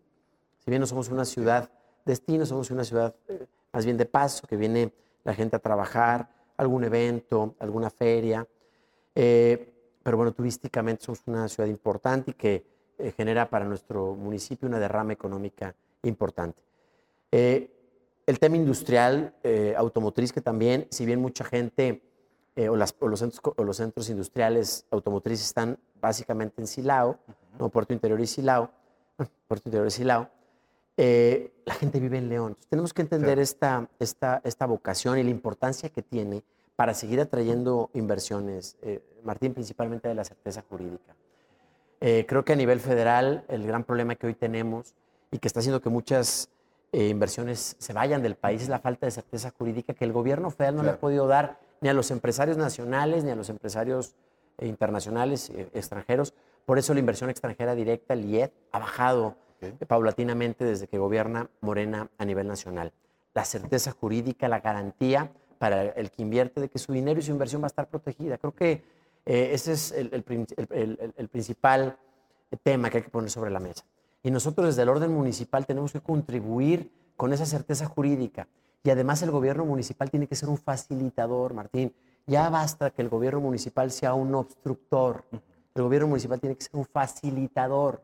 Si 0.59 0.71
bien 0.71 0.81
no 0.81 0.87
somos 0.87 1.09
una 1.09 1.25
ciudad 1.25 1.71
destino, 2.05 2.47
somos 2.47 2.71
una 2.73 2.83
ciudad 2.83 3.15
eh, 3.29 3.47
más 3.73 3.85
bien 3.85 3.97
de 3.97 4.07
paso, 4.07 4.47
que 4.47 4.57
viene 4.57 4.93
la 5.23 5.35
gente 5.35 5.55
a 5.55 5.59
trabajar, 5.61 6.29
algún 6.57 6.85
evento, 6.85 7.55
alguna 7.59 7.91
feria. 7.91 8.47
Eh, 9.15 9.73
pero 10.03 10.17
bueno, 10.17 10.33
turísticamente 10.33 11.05
somos 11.05 11.23
una 11.27 11.49
ciudad 11.49 11.69
importante 11.69 12.33
y 12.33 12.35
que 12.35 12.67
eh, 12.99 13.13
genera 13.17 13.49
para 13.49 13.65
nuestro 13.65 14.15
municipio 14.15 14.69
una 14.69 14.79
derrama 14.79 15.13
económica 15.13 15.75
importante. 16.03 16.63
Eh, 17.33 17.71
el 18.27 18.39
tema 18.39 18.57
industrial, 18.57 19.35
automotriz, 19.77 20.33
que 20.33 20.41
también, 20.41 20.87
si 20.91 21.05
bien 21.05 21.21
mucha 21.21 21.45
gente 21.45 22.03
o, 22.71 22.75
las- 22.77 22.95
o 23.01 23.09
los 23.09 23.19
centros, 23.19 23.41
co- 23.43 23.53
o 23.57 23.65
los 23.65 23.77
centros 23.77 24.09
industriales 24.09 24.87
automotrices 24.91 25.45
están 25.47 25.79
básicamente 26.01 26.61
en 26.63 26.67
Silao, 26.67 27.19
¿no? 27.59 27.69
Puerto 27.69 27.93
Interior 27.93 28.19
y 28.21 28.27
Silao, 28.27 28.71
Puerto 29.49 29.69
Interior 29.69 29.89
y 29.89 29.91
Silao, 29.91 30.31
eh, 30.97 31.53
la 31.65 31.75
gente 31.75 32.01
vive 32.01 32.19
en 32.19 32.29
León. 32.29 32.49
Entonces, 32.49 32.69
tenemos 32.69 32.93
que 32.95 33.03
entender 33.03 33.39
esta, 33.39 33.89
esta, 33.99 34.41
esta 34.45 34.67
vocación 34.67 35.19
y 35.19 35.23
la 35.23 35.31
importancia 35.31 35.89
que 35.89 36.03
tiene 36.03 36.43
para 36.77 36.95
seguir 36.95 37.21
atrayendo 37.21 37.91
inversiones, 37.95 38.77
eh, 38.83 39.01
Martín, 39.23 39.55
principalmente 39.55 40.09
de 40.09 40.15
la 40.15 40.25
certeza 40.25 40.65
jurídica. 40.69 41.15
Eh, 42.01 42.27
creo 42.29 42.45
que 42.45 42.53
a 42.53 42.57
nivel 42.57 42.81
federal 42.81 43.45
el 43.49 43.67
gran 43.67 43.85
problema 43.85 44.17
que 44.17 44.27
hoy 44.27 44.35
tenemos 44.35 44.95
y 45.31 45.39
que 45.39 45.49
está 45.49 45.61
haciendo 45.61 45.81
que 45.81 45.89
muchas 45.89 46.49
eh, 46.93 47.09
inversiones 47.09 47.77
se 47.79 47.93
vayan 47.93 48.23
del 48.23 48.35
país 48.35 48.63
es 48.63 48.69
la 48.69 48.81
falta 48.81 49.07
de 49.07 49.13
certeza 49.13 49.53
jurídica 49.57 49.95
que 49.95 50.05
el 50.05 50.13
gobierno 50.13 50.51
federal 50.51 50.77
no 50.77 50.83
le 50.83 50.91
ha 50.91 51.01
podido 51.01 51.27
dar 51.27 51.59
ni 51.81 51.89
a 51.89 51.95
los 51.95 52.11
empresarios 52.11 52.57
nacionales 52.57 53.25
ni 53.25 53.31
a 53.31 53.37
los 53.37 53.49
empresarios 53.49 54.15
internacionales, 54.61 55.51
extranjeros. 55.73 56.35
Por 56.67 56.79
eso 56.79 56.95
la 56.95 57.01
inversión 57.01 57.31
extranjera 57.31 57.75
directa, 57.75 58.15
el 58.15 58.25
IED, 58.25 58.51
ha 58.71 58.79
bajado 58.79 59.37
Eh, 59.67 59.87
paulatinamente 59.87 60.65
desde 60.65 60.87
que 60.87 60.99
gobierna 60.99 61.49
Morena 61.61 62.09
a 62.19 62.25
nivel 62.25 62.47
nacional. 62.47 62.93
La 63.35 63.45
certeza 63.45 63.93
jurídica, 63.93 64.49
la 64.49 64.61
garantía 64.61 65.31
para 65.59 65.83
el 65.83 66.11
que 66.11 66.23
invierte 66.23 66.61
de 66.61 66.69
que 66.69 66.79
su 66.79 66.93
dinero 66.93 67.21
y 67.21 67.23
su 67.23 67.31
inversión 67.31 67.63
va 67.63 67.67
a 67.67 67.69
estar 67.69 67.89
protegida. 67.89 68.39
Creo 68.39 68.55
que 68.55 68.83
eh, 69.27 69.51
ese 69.53 69.73
es 69.73 69.93
el- 69.93 70.11
el 71.17 71.29
principal 71.29 71.97
tema 72.63 72.91
que 72.91 72.99
hay 72.99 73.03
que 73.05 73.11
poner 73.11 73.31
sobre 73.31 73.51
la 73.51 73.59
mesa. 73.61 73.85
Y 74.23 74.31
nosotros 74.31 74.67
desde 74.69 74.83
el 74.83 74.89
orden 74.89 75.13
municipal 75.13 75.67
tenemos 75.67 75.93
que 75.93 76.01
contribuir 76.01 76.91
con 77.17 77.33
esa 77.33 77.47
certeza 77.47 77.87
jurídica. 77.87 78.47
Y 78.83 78.91
además 78.91 79.23
el 79.23 79.31
gobierno 79.31 79.65
municipal 79.65 80.11
tiene 80.11 80.27
que 80.27 80.35
ser 80.35 80.49
un 80.49 80.59
facilitador, 80.59 81.55
Martín. 81.55 81.95
Ya 82.27 82.49
basta 82.51 82.91
que 82.91 83.03
el 83.03 83.09
gobierno 83.09 83.41
municipal 83.41 83.91
sea 83.91 84.15
un 84.15 84.35
obstructor. 84.35 85.25
El 85.75 85.83
gobierno 85.83 86.09
municipal 86.09 86.41
tiene 86.41 86.57
que 86.57 86.63
ser 86.63 86.77
un 86.77 86.85
facilitador. 86.85 88.03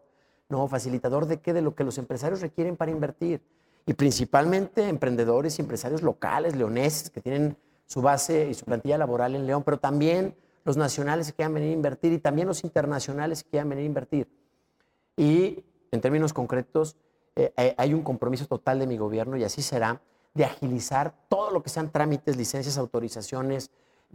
No, 0.50 0.68
facilitador 0.68 1.26
de 1.26 1.38
qué? 1.38 1.54
De 1.54 1.62
lo 1.62 1.74
que 1.74 1.84
los 1.84 1.96
empresarios 1.96 2.42
requieren 2.42 2.76
para 2.76 2.90
invertir. 2.90 3.40
Y 3.86 3.94
principalmente 3.94 4.88
emprendedores 4.88 5.58
y 5.58 5.62
empresarios 5.62 6.02
locales, 6.02 6.54
leoneses, 6.54 7.08
que 7.08 7.22
tienen 7.22 7.56
su 7.86 8.02
base 8.02 8.48
y 8.50 8.54
su 8.54 8.64
plantilla 8.64 8.98
laboral 8.98 9.34
en 9.34 9.46
León, 9.46 9.62
pero 9.64 9.78
también 9.78 10.34
los 10.64 10.76
nacionales 10.76 11.28
que 11.28 11.32
quieran 11.34 11.54
venir 11.54 11.70
a 11.70 11.72
invertir 11.72 12.12
y 12.12 12.18
también 12.18 12.46
los 12.46 12.62
internacionales 12.64 13.42
que 13.42 13.50
quieran 13.50 13.68
venir 13.68 13.84
a 13.84 13.86
invertir. 13.86 14.28
Y 15.16 15.64
en 15.90 16.00
términos 16.00 16.32
concretos, 16.32 16.96
eh, 17.36 17.52
eh, 17.56 17.74
hay 17.78 17.94
un 17.94 18.02
compromiso 18.02 18.46
total 18.46 18.78
de 18.78 18.86
mi 18.86 18.96
gobierno 18.96 19.36
y 19.36 19.44
así 19.44 19.62
será, 19.62 20.00
de 20.34 20.44
agilizar 20.44 21.14
todo 21.28 21.50
lo 21.50 21.62
que 21.62 21.70
sean 21.70 21.90
trámites, 21.90 22.36
licencias, 22.36 22.78
autorizaciones, 22.78 23.70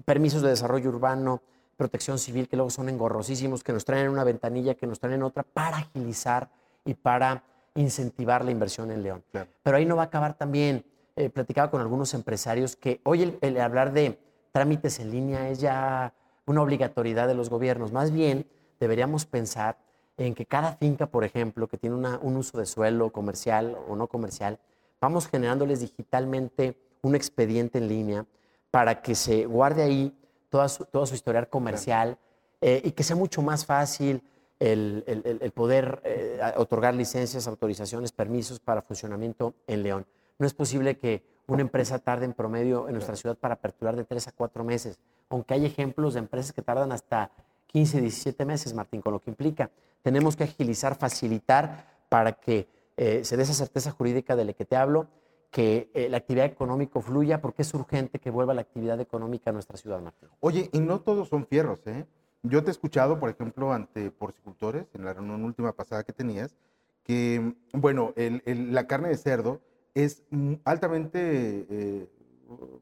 permisos 0.06 0.42
de 0.42 0.50
desarrollo 0.50 0.90
urbano, 0.90 1.42
protección 1.78 2.18
civil, 2.20 2.48
que 2.48 2.56
luego 2.56 2.70
son 2.70 2.90
engorrosísimos, 2.90 3.64
que 3.64 3.74
nos 3.74 3.86
traen 3.86 4.06
en 4.06 4.12
una 4.12 4.24
ventanilla, 4.24 4.76
que 4.76 4.88
nos 4.88 5.00
traen 5.00 5.16
en 5.16 5.24
otra, 5.24 5.44
para 5.44 5.78
agilizar 5.78 6.50
y 6.86 6.94
para 6.94 7.44
incentivar 7.76 8.46
la 8.46 8.52
inversión 8.52 8.92
en 8.92 9.04
León. 9.04 9.24
Claro. 9.32 9.50
Pero 9.64 9.78
ahí 9.78 9.86
no 9.86 9.96
va 9.96 10.04
a 10.04 10.06
acabar 10.06 10.38
también. 10.38 10.86
Eh, 11.18 11.30
platicaba 11.30 11.72
con 11.72 11.82
algunos 11.82 12.14
empresarios 12.14 12.76
que 12.76 13.00
hoy 13.04 13.24
el, 13.24 13.38
el 13.42 13.60
hablar 13.60 13.94
de 13.94 14.20
trámites 14.52 15.00
en 15.00 15.12
línea 15.12 15.50
es 15.50 15.60
ya 15.60 16.14
una 16.46 16.62
obligatoriedad 16.62 17.28
de 17.28 17.36
los 17.36 17.50
gobiernos. 17.50 17.92
Más 17.92 18.12
bien, 18.12 18.46
deberíamos 18.80 19.26
pensar 19.26 19.78
en 20.18 20.34
que 20.36 20.46
cada 20.46 20.74
finca, 20.74 21.08
por 21.08 21.24
ejemplo, 21.24 21.68
que 21.68 21.78
tiene 21.78 21.96
una- 21.96 22.20
un 22.22 22.38
uso 22.38 22.58
de 22.58 22.66
suelo 22.66 23.12
comercial 23.12 23.78
o 23.90 23.96
no 23.96 24.08
comercial, 24.08 24.60
vamos 25.02 25.28
generándoles 25.28 25.80
digitalmente 25.82 26.78
un 27.02 27.16
expediente 27.16 27.78
en 27.80 27.88
línea 27.88 28.26
para 28.72 29.02
que 29.02 29.16
se 29.16 29.46
guarde 29.46 29.84
ahí 29.84 30.14
toda 30.56 30.70
su, 30.70 30.86
todo 30.86 31.06
su 31.06 31.16
historial 31.16 31.50
comercial 31.50 32.18
eh, 32.62 32.82
y 32.86 32.92
que 32.92 33.04
sea 33.04 33.18
mucho 33.18 33.42
más 33.42 33.66
fácil 33.66 34.22
el, 34.58 35.04
el- 35.42 35.52
poder 35.52 36.02
eh, 36.06 36.40
otorgar 36.56 36.94
licencias, 36.96 37.46
autorizaciones, 37.46 38.14
permisos 38.14 38.62
para 38.62 38.82
funcionamiento 38.82 39.54
en 39.68 39.84
León. 39.84 40.06
No 40.40 40.48
es 40.48 40.54
posible 40.54 40.98
que 40.98 41.22
una 41.48 41.62
empresa 41.62 42.00
tarde 42.00 42.24
en 42.24 42.32
promedio 42.34 42.88
en 42.88 42.94
nuestra 42.94 43.18
ciudad 43.18 43.36
para 43.38 43.56
aperturar 43.56 43.98
de 43.98 44.06
tres 44.06 44.30
a 44.30 44.32
cuatro 44.32 44.64
meses. 44.64 44.98
aunque 45.30 45.54
hay 45.56 45.66
ejemplos 45.66 46.14
de 46.14 46.20
empresas 46.22 46.54
que 46.54 46.62
tardan 46.62 46.94
hasta 46.94 47.32
15, 47.68 48.00
17 48.00 48.46
meses, 48.46 48.74
Martín, 48.74 49.02
con 49.02 49.12
lo 49.12 49.20
que 49.20 49.30
implica. 49.32 49.70
Tenemos 50.04 50.38
que 50.38 50.46
agilizar, 50.46 50.96
facilitar 50.96 51.86
para 52.08 52.32
que 52.32 52.70
eh, 52.96 53.26
se 53.26 53.36
dé 53.36 53.44
esa 53.44 53.54
certeza 53.54 53.92
jurídica 53.92 54.38
de 54.38 54.46
la 54.46 54.54
que 54.54 54.64
te 54.64 54.78
hablo, 54.78 55.08
que 55.56 55.90
eh, 55.94 56.10
la 56.10 56.18
actividad 56.18 56.48
económica 56.48 57.00
fluya, 57.00 57.40
porque 57.40 57.62
es 57.62 57.74
urgente 57.74 58.20
que 58.20 58.30
vuelva 58.30 58.54
la 58.54 58.60
actividad 58.60 59.00
económica 59.00 59.52
a 59.52 59.54
nuestra 59.54 59.78
ciudad, 59.78 60.02
Martín. 60.02 60.28
Oye, 60.42 60.70
y 60.74 60.82
no 60.82 61.00
todos 61.00 61.30
son 61.30 61.48
fierros, 61.48 61.80
¿eh? 61.88 62.06
Yo 62.44 62.62
te 62.62 62.70
he 62.70 62.72
escuchado, 62.72 63.18
por 63.22 63.30
ejemplo, 63.30 63.72
ante 63.72 64.12
porcicultores, 64.12 64.86
en 64.94 65.06
la 65.06 65.14
reunión 65.14 65.46
última 65.46 65.72
pasada 65.72 66.04
que 66.04 66.12
tenías, 66.12 66.58
que, 67.04 67.56
bueno, 67.72 68.14
la 68.46 68.86
carne 68.86 69.08
de 69.08 69.16
cerdo 69.16 69.62
es 69.94 70.26
altamente, 70.66 71.66
eh, 71.70 72.10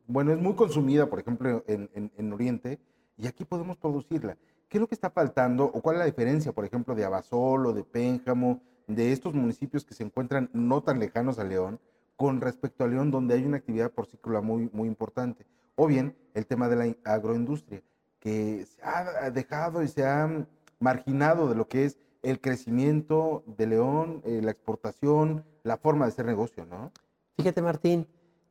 bueno, 0.07 0.31
es 0.33 0.39
muy 0.39 0.55
consumida, 0.55 1.07
por 1.11 1.19
ejemplo, 1.19 1.63
en, 1.67 1.91
en- 1.93 2.11
en 2.17 2.33
Oriente, 2.33 2.79
y 3.17 3.27
aquí 3.27 3.45
podemos 3.45 3.77
producirla. 3.77 4.35
¿Qué 4.67 4.77
es 4.77 4.81
lo 4.81 4.87
que 4.87 4.95
está 4.95 5.11
faltando 5.11 5.65
o 5.65 5.79
cuál 5.81 5.97
es 5.97 5.99
la 5.99 6.05
diferencia, 6.05 6.51
por 6.53 6.65
ejemplo, 6.65 6.95
de 6.95 7.05
Abasolo, 7.05 7.71
de 7.71 7.83
Pénjamo, 7.83 8.61
de 8.87 9.11
estos 9.11 9.35
municipios 9.35 9.85
que 9.85 9.93
se 9.93 10.03
encuentran 10.03 10.49
no 10.53 10.81
tan 10.81 10.97
lejanos 10.99 11.37
a 11.37 11.43
León, 11.43 11.79
con 12.23 12.39
respecto 12.39 12.85
a 12.85 12.87
León, 12.87 13.11
donde 13.11 13.33
hay 13.33 13.43
una 13.43 13.57
actividad 13.57 13.91
porcícola 13.91 14.39
muy, 14.39 14.69
muy 14.71 14.87
importante? 14.87 15.45
O 15.75 15.87
bien 15.87 16.15
el 16.33 16.45
tema 16.45 16.69
de 16.69 16.75
la 16.77 16.87
in- 16.87 16.97
agroindustria, 17.03 17.81
que 18.21 18.65
se 18.65 18.81
ha 18.81 19.29
dejado 19.29 19.83
y 19.83 19.89
se 19.89 20.05
ha 20.05 20.47
marginado 20.79 21.49
de 21.49 21.55
lo 21.55 21.67
que 21.67 21.83
es 21.83 21.97
el 22.21 22.39
crecimiento 22.39 23.43
de 23.45 23.67
León, 23.67 24.21
eh, 24.23 24.39
la 24.41 24.51
exportación, 24.51 25.43
la 25.63 25.75
forma 25.75 26.05
de 26.05 26.11
hacer 26.13 26.25
negocio, 26.25 26.65
¿no? 26.65 26.93
Fíjate, 27.35 27.61
Martín, 27.61 28.07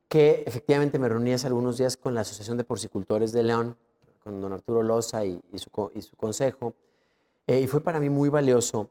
que 0.07 0.45
efectivamente 0.47 0.99
me 0.99 1.09
reuní 1.09 1.33
hace 1.33 1.47
algunos 1.47 1.79
días 1.79 1.97
con 1.97 2.13
la 2.15 2.21
Asociación 2.21 2.59
de 2.59 2.65
Porcicultores 2.65 3.33
de 3.33 3.43
León, 3.43 3.79
con 4.23 4.39
don 4.43 4.53
Arturo 4.53 4.83
Loza 4.83 5.25
y, 5.25 5.41
y 5.51 5.59
su, 5.59 5.71
y 5.95 6.03
su 6.03 6.15
consejo, 6.15 6.75
eh, 7.47 7.61
y 7.63 7.67
fue 7.67 7.81
para 7.81 8.01
mí 8.01 8.11
muy 8.11 8.29
valioso 8.29 8.91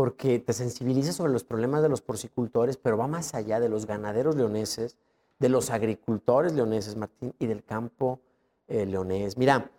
porque 0.00 0.38
te 0.38 0.54
sensibiliza 0.54 1.12
sobre 1.12 1.30
los 1.30 1.44
problemas 1.44 1.82
de 1.82 1.90
los 1.90 2.00
porcicultores, 2.00 2.78
pero 2.78 2.96
va 2.96 3.06
más 3.06 3.34
allá 3.34 3.60
de 3.60 3.68
los 3.68 3.84
ganaderos 3.84 4.34
leoneses, 4.34 4.96
de 5.38 5.50
los 5.50 5.68
agricultores 5.68 6.54
leoneses, 6.54 6.96
Martín, 6.96 7.34
y 7.38 7.44
del 7.44 7.62
campo 7.62 8.18
eh, 8.66 8.86
leonés. 8.86 9.36
Mira, 9.36 9.70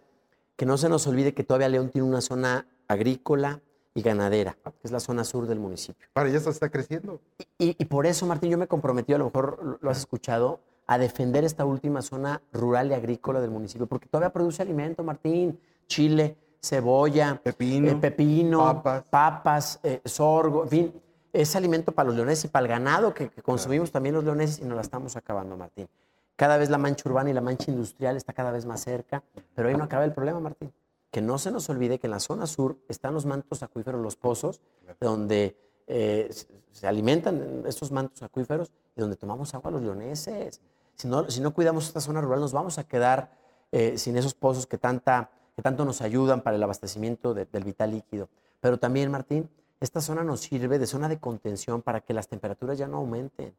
que 0.55 0.67
no 0.67 0.77
se 0.77 0.89
nos 0.89 1.07
olvide 1.07 1.33
que 1.33 1.43
todavía 1.43 1.69
León 1.69 1.89
tiene 1.89 2.07
una 2.07 2.21
zona 2.21 2.67
agrícola 2.87 3.61
y 3.95 4.03
ganadera, 4.03 4.55
que 4.63 4.71
es 4.83 4.91
la 4.91 4.99
zona 4.99 5.23
sur 5.23 5.47
del 5.47 5.59
municipio. 5.59 6.07
Para 6.13 6.29
ya 6.29 6.37
está 6.37 6.69
creciendo. 6.69 7.19
Y, 7.57 7.75
y 7.79 7.85
por 7.85 8.05
eso, 8.05 8.27
Martín, 8.27 8.51
yo 8.51 8.59
me 8.59 8.67
comprometí, 8.67 9.13
a 9.13 9.17
lo 9.17 9.25
mejor 9.25 9.79
lo 9.81 9.89
has 9.89 9.97
escuchado, 9.97 10.59
a 10.85 10.99
defender 10.99 11.43
esta 11.45 11.65
última 11.65 12.03
zona 12.03 12.43
rural 12.53 12.91
y 12.91 12.93
agrícola 12.93 13.41
del 13.41 13.49
municipio, 13.49 13.87
porque 13.87 14.07
todavía 14.07 14.31
produce 14.31 14.61
alimento, 14.61 15.03
Martín, 15.03 15.59
chile, 15.87 16.37
cebolla, 16.61 17.39
Pepino, 17.43 17.89
eh, 17.89 17.95
pepino, 17.95 18.59
papas. 18.59 19.03
papas, 19.09 19.79
eh, 19.83 20.01
sorgo, 20.05 20.63
en 20.63 20.69
fin, 20.69 21.01
es 21.33 21.55
alimento 21.55 21.91
para 21.91 22.07
los 22.07 22.15
leoneses 22.15 22.45
y 22.45 22.47
para 22.49 22.63
el 22.65 22.69
ganado 22.69 23.13
que, 23.13 23.29
que 23.29 23.41
consumimos 23.41 23.91
también 23.91 24.15
los 24.15 24.23
leoneses 24.23 24.59
y 24.59 24.65
nos 24.65 24.75
la 24.75 24.81
estamos 24.81 25.15
acabando, 25.15 25.57
Martín. 25.57 25.87
Cada 26.35 26.57
vez 26.57 26.69
la 26.69 26.77
mancha 26.77 27.07
urbana 27.09 27.29
y 27.29 27.33
la 27.33 27.41
mancha 27.41 27.71
industrial 27.71 28.15
está 28.15 28.33
cada 28.33 28.51
vez 28.51 28.65
más 28.65 28.81
cerca, 28.81 29.23
pero 29.55 29.69
ahí 29.69 29.75
no 29.75 29.83
acaba 29.83 30.03
el 30.05 30.13
problema, 30.13 30.39
Martín. 30.39 30.71
Que 31.09 31.21
no 31.21 31.37
se 31.37 31.51
nos 31.51 31.69
olvide 31.69 31.99
que 31.99 32.07
en 32.07 32.11
la 32.11 32.19
zona 32.19 32.47
sur 32.47 32.77
están 32.87 33.13
los 33.13 33.25
mantos 33.25 33.63
acuíferos, 33.63 34.01
los 34.01 34.15
pozos, 34.15 34.61
donde 34.99 35.57
eh, 35.87 36.29
se- 36.31 36.47
se 36.71 36.87
alimentan 36.87 37.63
estos 37.67 37.91
mantos 37.91 38.23
acuíferos 38.23 38.71
y 38.95 39.01
donde 39.01 39.17
tomamos 39.17 39.53
agua 39.53 39.71
los 39.71 39.81
leoneses. 39.81 40.61
Si 40.95 41.07
no, 41.07 41.29
si 41.29 41.41
no 41.41 41.53
cuidamos 41.53 41.87
esta 41.87 41.99
zona 42.01 42.21
rural, 42.21 42.39
nos 42.39 42.53
vamos 42.53 42.77
a 42.77 42.85
quedar 42.85 43.31
eh, 43.71 43.97
sin 43.97 44.15
esos 44.15 44.33
pozos 44.33 44.65
que, 44.67 44.77
tanta, 44.77 45.29
que 45.55 45.61
tanto 45.61 45.85
nos 45.85 46.01
ayudan 46.01 46.41
para 46.41 46.55
el 46.55 46.63
abastecimiento 46.63 47.33
de- 47.33 47.45
del 47.45 47.63
vital 47.63 47.91
líquido. 47.91 48.29
Pero 48.59 48.77
también, 48.77 49.11
Martín, 49.11 49.49
esta 49.79 50.01
zona 50.01 50.23
nos 50.23 50.41
sirve 50.41 50.79
de 50.79 50.85
zona 50.87 51.09
de 51.09 51.19
contención 51.19 51.81
para 51.81 52.01
que 52.01 52.13
las 52.13 52.27
temperaturas 52.27 52.77
ya 52.77 52.87
no 52.87 52.97
aumenten. 52.97 53.53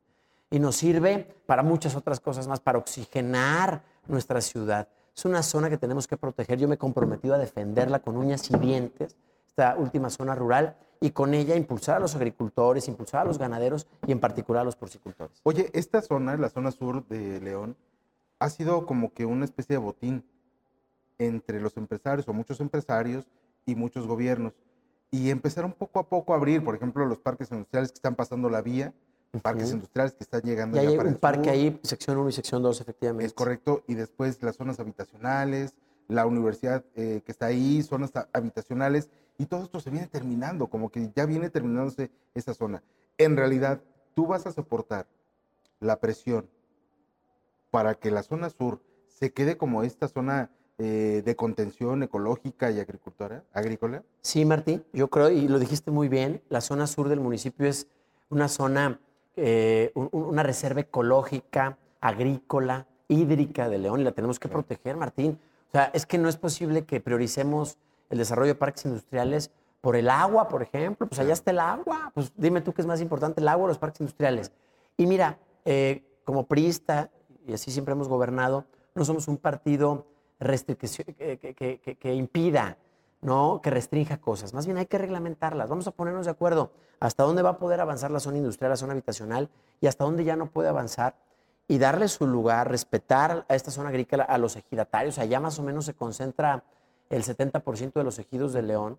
Y 0.50 0.58
nos 0.58 0.76
sirve 0.76 1.34
para 1.46 1.62
muchas 1.62 1.96
otras 1.96 2.20
cosas 2.20 2.46
más, 2.46 2.60
para 2.60 2.78
oxigenar 2.78 3.82
nuestra 4.06 4.40
ciudad. 4.40 4.88
Es 5.16 5.24
una 5.24 5.42
zona 5.42 5.68
que 5.68 5.78
tenemos 5.78 6.06
que 6.06 6.16
proteger. 6.16 6.58
Yo 6.58 6.68
me 6.68 6.74
he 6.76 6.78
comprometido 6.78 7.34
a 7.34 7.38
defenderla 7.38 8.00
con 8.00 8.16
uñas 8.16 8.50
y 8.50 8.56
dientes, 8.56 9.16
esta 9.48 9.76
última 9.76 10.10
zona 10.10 10.34
rural, 10.34 10.76
y 11.00 11.10
con 11.10 11.34
ella 11.34 11.56
impulsar 11.56 11.96
a 11.96 12.00
los 12.00 12.14
agricultores, 12.14 12.86
impulsar 12.86 13.22
a 13.22 13.24
los 13.24 13.36
ganaderos 13.38 13.86
y 14.06 14.12
en 14.12 14.20
particular 14.20 14.62
a 14.62 14.64
los 14.64 14.76
porcicultores. 14.76 15.40
Oye, 15.42 15.68
esta 15.72 16.00
zona, 16.00 16.36
la 16.36 16.48
zona 16.48 16.70
sur 16.70 17.06
de 17.08 17.40
León, 17.40 17.76
ha 18.38 18.48
sido 18.50 18.86
como 18.86 19.12
que 19.12 19.26
una 19.26 19.44
especie 19.44 19.74
de 19.74 19.78
botín 19.78 20.24
entre 21.26 21.60
los 21.60 21.76
empresarios 21.76 22.28
o 22.28 22.32
muchos 22.32 22.60
empresarios 22.60 23.26
y 23.66 23.74
muchos 23.74 24.06
gobiernos. 24.06 24.54
Y 25.10 25.30
empezaron 25.30 25.72
poco 25.72 25.98
a 26.00 26.08
poco 26.08 26.32
a 26.32 26.36
abrir, 26.36 26.64
por 26.64 26.74
ejemplo, 26.74 27.04
los 27.04 27.18
parques 27.18 27.50
industriales 27.50 27.90
que 27.92 27.96
están 27.96 28.14
pasando 28.14 28.48
la 28.48 28.62
vía, 28.62 28.94
parques 29.42 29.70
industriales 29.72 30.14
que 30.14 30.24
están 30.24 30.42
llegando 30.42 30.78
Y 30.78 30.82
ya 30.82 30.88
hay 30.90 30.96
para 30.96 31.08
un 31.08 31.16
parque 31.16 31.44
sur. 31.44 31.52
ahí, 31.52 31.80
sección 31.82 32.16
1 32.18 32.28
y 32.28 32.32
sección 32.32 32.62
2, 32.62 32.80
efectivamente. 32.80 33.26
Es 33.26 33.32
correcto. 33.32 33.82
Y 33.86 33.94
después 33.94 34.42
las 34.42 34.56
zonas 34.56 34.80
habitacionales, 34.80 35.74
la 36.08 36.26
universidad 36.26 36.84
eh, 36.94 37.22
que 37.24 37.32
está 37.32 37.46
ahí, 37.46 37.82
zonas 37.82 38.14
ha- 38.16 38.28
habitacionales, 38.32 39.10
y 39.38 39.46
todo 39.46 39.64
esto 39.64 39.80
se 39.80 39.90
viene 39.90 40.06
terminando, 40.06 40.66
como 40.68 40.90
que 40.90 41.10
ya 41.14 41.26
viene 41.26 41.50
terminándose 41.50 42.10
esa 42.34 42.54
zona. 42.54 42.82
En 43.18 43.36
realidad, 43.36 43.80
tú 44.14 44.26
vas 44.26 44.46
a 44.46 44.52
soportar 44.52 45.06
la 45.80 45.98
presión 46.00 46.48
para 47.70 47.94
que 47.94 48.10
la 48.10 48.22
zona 48.22 48.50
sur 48.50 48.80
se 49.08 49.32
quede 49.32 49.56
como 49.56 49.82
esta 49.82 50.08
zona 50.08 50.50
eh, 50.84 51.22
de 51.24 51.36
contención 51.36 52.02
ecológica 52.02 52.72
y 52.72 52.80
agricultora, 52.80 53.44
agrícola. 53.52 54.02
Sí, 54.20 54.44
Martín, 54.44 54.82
yo 54.92 55.06
creo, 55.08 55.30
y 55.30 55.46
lo 55.46 55.60
dijiste 55.60 55.92
muy 55.92 56.08
bien, 56.08 56.42
la 56.48 56.60
zona 56.60 56.88
sur 56.88 57.08
del 57.08 57.20
municipio 57.20 57.68
es 57.68 57.86
una 58.30 58.48
zona, 58.48 58.98
eh, 59.36 59.92
un- 59.94 60.08
un- 60.10 60.24
una 60.24 60.42
reserva 60.42 60.80
ecológica, 60.80 61.78
agrícola, 62.00 62.88
hídrica 63.06 63.68
de 63.68 63.78
León, 63.78 64.00
y 64.00 64.04
la 64.04 64.10
tenemos 64.10 64.40
que 64.40 64.48
Claro. 64.48 64.62
proteger, 64.64 64.96
Martín. 64.96 65.38
O 65.68 65.70
sea, 65.70 65.84
es 65.94 66.04
que 66.04 66.18
no 66.18 66.28
es 66.28 66.36
posible 66.36 66.84
que 66.84 67.00
prioricemos 67.00 67.78
el 68.10 68.18
desarrollo 68.18 68.48
de 68.48 68.54
parques 68.56 68.84
industriales 68.84 69.52
por 69.80 69.94
el 69.94 70.10
agua, 70.10 70.48
por 70.48 70.62
ejemplo. 70.62 71.06
Pues 71.06 71.20
allá 71.20 71.32
está 71.32 71.52
el 71.52 71.60
agua. 71.60 72.10
Pues 72.12 72.32
dime 72.36 72.60
tú 72.60 72.72
qué 72.72 72.80
es 72.82 72.86
más 72.88 73.00
importante, 73.00 73.40
el 73.40 73.46
agua 73.46 73.66
o 73.66 73.68
los 73.68 73.78
parques 73.78 74.00
industriales. 74.00 74.50
Y 74.96 75.06
mira, 75.06 75.38
eh, 75.64 76.02
como 76.24 76.46
priista, 76.46 77.10
y 77.46 77.52
así 77.52 77.70
siempre 77.70 77.92
hemos 77.92 78.08
gobernado, 78.08 78.64
no 78.96 79.04
somos 79.04 79.28
un 79.28 79.36
partido 79.36 80.06
que, 81.04 81.38
que- 81.38 81.78
que- 81.80 81.96
que- 81.96 82.14
impida, 82.14 82.76
¿no? 83.20 83.60
que 83.62 83.70
restrinja 83.70 84.18
cosas. 84.20 84.52
Más 84.54 84.66
bien 84.66 84.78
hay 84.78 84.86
que 84.86 84.98
reglamentarlas. 84.98 85.68
Vamos 85.68 85.86
a 85.86 85.90
ponernos 85.92 86.26
de 86.26 86.32
acuerdo 86.32 86.72
hasta 87.00 87.22
dónde 87.22 87.42
va 87.42 87.50
a 87.50 87.58
poder 87.58 87.80
avanzar 87.80 88.10
la 88.10 88.20
zona 88.20 88.38
industrial, 88.38 88.70
la 88.70 88.76
zona 88.76 88.92
habitacional 88.92 89.48
y 89.80 89.86
hasta 89.86 90.04
dónde 90.04 90.24
ya 90.24 90.36
no 90.36 90.46
puede 90.46 90.68
avanzar 90.68 91.14
y 91.68 91.78
darle 91.78 92.08
su 92.08 92.26
lugar, 92.26 92.68
respetar 92.70 93.46
a 93.48 93.54
esta 93.54 93.70
zona 93.70 93.88
agrícola, 93.90 94.24
a 94.24 94.38
los 94.38 94.56
ejidatarios. 94.56 95.18
Allá 95.18 95.40
más 95.40 95.58
o 95.58 95.62
menos 95.62 95.84
se 95.86 95.94
concentra 95.94 96.64
el 97.10 97.22
70% 97.24 97.92
de 97.94 98.04
los 98.04 98.18
ejidos 98.18 98.52
de 98.52 98.62
León. 98.62 98.98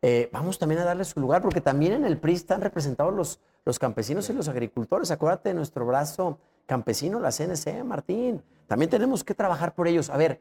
Eh, 0.00 0.30
vamos 0.32 0.58
también 0.58 0.80
a 0.80 0.84
darle 0.84 1.04
su 1.04 1.18
lugar, 1.18 1.42
porque 1.42 1.60
también 1.60 1.92
en 1.92 2.04
el 2.04 2.18
PRI 2.18 2.34
están 2.34 2.60
representados 2.60 3.12
los, 3.12 3.40
los 3.64 3.78
campesinos 3.80 4.30
y 4.30 4.32
los 4.32 4.48
agricultores. 4.48 5.10
Acuérdate 5.10 5.48
de 5.48 5.54
nuestro 5.56 5.84
brazo 5.84 6.38
campesino, 6.66 7.18
la 7.18 7.32
CNC, 7.32 7.82
Martín. 7.84 8.42
También 8.68 8.90
tenemos 8.90 9.24
que 9.24 9.34
trabajar 9.34 9.74
por 9.74 9.88
ellos. 9.88 10.08
A 10.10 10.16
ver, 10.16 10.40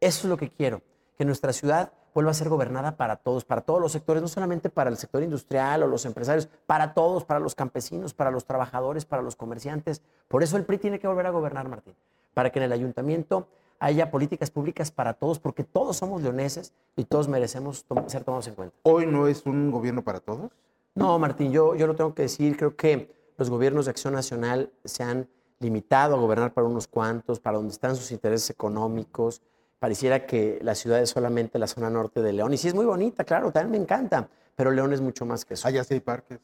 eso 0.00 0.26
es 0.26 0.30
lo 0.30 0.36
que 0.36 0.50
quiero, 0.50 0.82
que 1.16 1.24
nuestra 1.24 1.52
ciudad 1.52 1.92
vuelva 2.14 2.30
a 2.32 2.34
ser 2.34 2.48
gobernada 2.48 2.96
para 2.96 3.16
todos, 3.16 3.44
para 3.44 3.60
todos 3.60 3.80
los 3.80 3.92
sectores, 3.92 4.22
no 4.22 4.28
solamente 4.28 4.70
para 4.70 4.90
el 4.90 4.96
sector 4.96 5.22
industrial 5.22 5.82
o 5.82 5.86
los 5.86 6.04
empresarios, 6.04 6.48
para 6.66 6.94
todos, 6.94 7.24
para 7.24 7.38
los 7.38 7.54
campesinos, 7.54 8.12
para 8.14 8.30
los 8.30 8.44
trabajadores, 8.44 9.04
para 9.04 9.22
los 9.22 9.36
comerciantes. 9.36 10.02
Por 10.26 10.42
eso 10.42 10.56
el 10.56 10.64
PRI 10.64 10.78
tiene 10.78 10.98
que 10.98 11.06
volver 11.06 11.26
a 11.26 11.30
gobernar, 11.30 11.68
Martín, 11.68 11.94
para 12.34 12.50
que 12.50 12.58
en 12.58 12.64
el 12.64 12.72
ayuntamiento 12.72 13.46
haya 13.78 14.10
políticas 14.10 14.50
públicas 14.50 14.90
para 14.90 15.14
todos, 15.14 15.38
porque 15.38 15.62
todos 15.62 15.96
somos 15.96 16.20
leoneses 16.22 16.72
y 16.96 17.04
todos 17.04 17.28
merecemos 17.28 17.84
tom- 17.84 18.08
ser 18.08 18.24
tomados 18.24 18.48
en 18.48 18.54
cuenta. 18.56 18.74
Hoy 18.82 19.06
no 19.06 19.28
es 19.28 19.46
un 19.46 19.70
gobierno 19.70 20.02
para 20.02 20.18
todos. 20.18 20.50
No, 20.96 21.16
Martín, 21.20 21.52
yo, 21.52 21.76
yo 21.76 21.86
lo 21.86 21.94
tengo 21.94 22.12
que 22.14 22.22
decir, 22.22 22.56
creo 22.56 22.74
que 22.74 23.14
los 23.36 23.48
gobiernos 23.50 23.84
de 23.84 23.92
acción 23.92 24.14
nacional 24.14 24.72
se 24.84 25.04
han 25.04 25.28
limitado 25.60 26.16
a 26.16 26.18
gobernar 26.18 26.52
para 26.52 26.66
unos 26.66 26.88
cuantos, 26.88 27.38
para 27.38 27.58
donde 27.58 27.72
están 27.72 27.94
sus 27.94 28.10
intereses 28.10 28.50
económicos. 28.50 29.40
Pareciera 29.78 30.26
que 30.26 30.58
la 30.62 30.74
ciudad 30.74 31.00
es 31.00 31.10
solamente 31.10 31.58
la 31.58 31.66
zona 31.68 31.88
norte 31.88 32.20
de 32.20 32.32
León. 32.32 32.52
Y 32.52 32.56
sí 32.58 32.68
es 32.68 32.74
muy 32.74 32.84
bonita, 32.84 33.24
claro, 33.24 33.52
también 33.52 33.70
me 33.70 33.76
encanta, 33.78 34.28
pero 34.56 34.70
León 34.72 34.92
es 34.92 35.00
mucho 35.00 35.24
más 35.24 35.44
que 35.44 35.54
eso. 35.54 35.68
Allá 35.68 35.84
sí 35.84 35.94
hay 35.94 36.00
parques, 36.00 36.38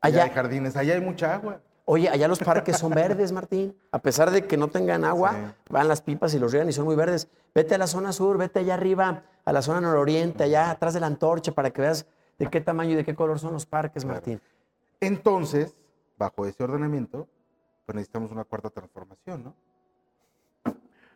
allá 0.00 0.22
Allá, 0.22 0.24
hay 0.24 0.30
jardines, 0.30 0.76
allá 0.76 0.94
hay 0.94 1.00
mucha 1.00 1.34
agua. 1.34 1.60
oye, 1.84 2.08
allá 2.08 2.28
los 2.28 2.38
parques 2.38 2.76
son 2.78 2.92
verdes, 2.92 3.32
Martín. 3.32 3.76
A 3.90 3.98
pesar 4.00 4.30
de 4.30 4.46
que 4.46 4.56
no 4.56 4.68
tengan 4.68 5.04
agua, 5.04 5.32
Sí. 5.32 5.72
van 5.72 5.88
las 5.88 6.00
pipas 6.00 6.32
y 6.34 6.38
los 6.38 6.52
riegan 6.52 6.68
y 6.68 6.72
son 6.72 6.84
muy 6.84 6.94
verdes. 6.94 7.26
Vete 7.54 7.74
a 7.74 7.78
la 7.78 7.88
zona 7.88 8.12
sur, 8.12 8.38
vete 8.38 8.60
allá 8.60 8.74
arriba, 8.74 9.24
a 9.44 9.52
la 9.52 9.62
zona 9.62 9.80
nororiente, 9.80 10.44
allá 10.44 10.70
atrás 10.70 10.94
de 10.94 11.00
la 11.00 11.06
antorcha, 11.08 11.50
para 11.52 11.70
que 11.70 11.80
veas 11.82 12.06
de 12.38 12.46
qué 12.46 12.60
tamaño 12.60 12.92
y 12.92 12.94
de 12.94 13.04
qué 13.04 13.14
color 13.16 13.40
son 13.40 13.52
los 13.52 13.66
parques, 13.66 14.04
Claro. 14.04 14.14
Martín. 14.18 14.40
Entonces, 15.00 15.74
bajo 16.16 16.46
ese 16.46 16.62
ordenamiento, 16.62 17.26
pues 17.84 17.96
necesitamos 17.96 18.30
una 18.30 18.44
cuarta 18.44 18.70
transformación, 18.70 19.42
¿no? 19.42 19.54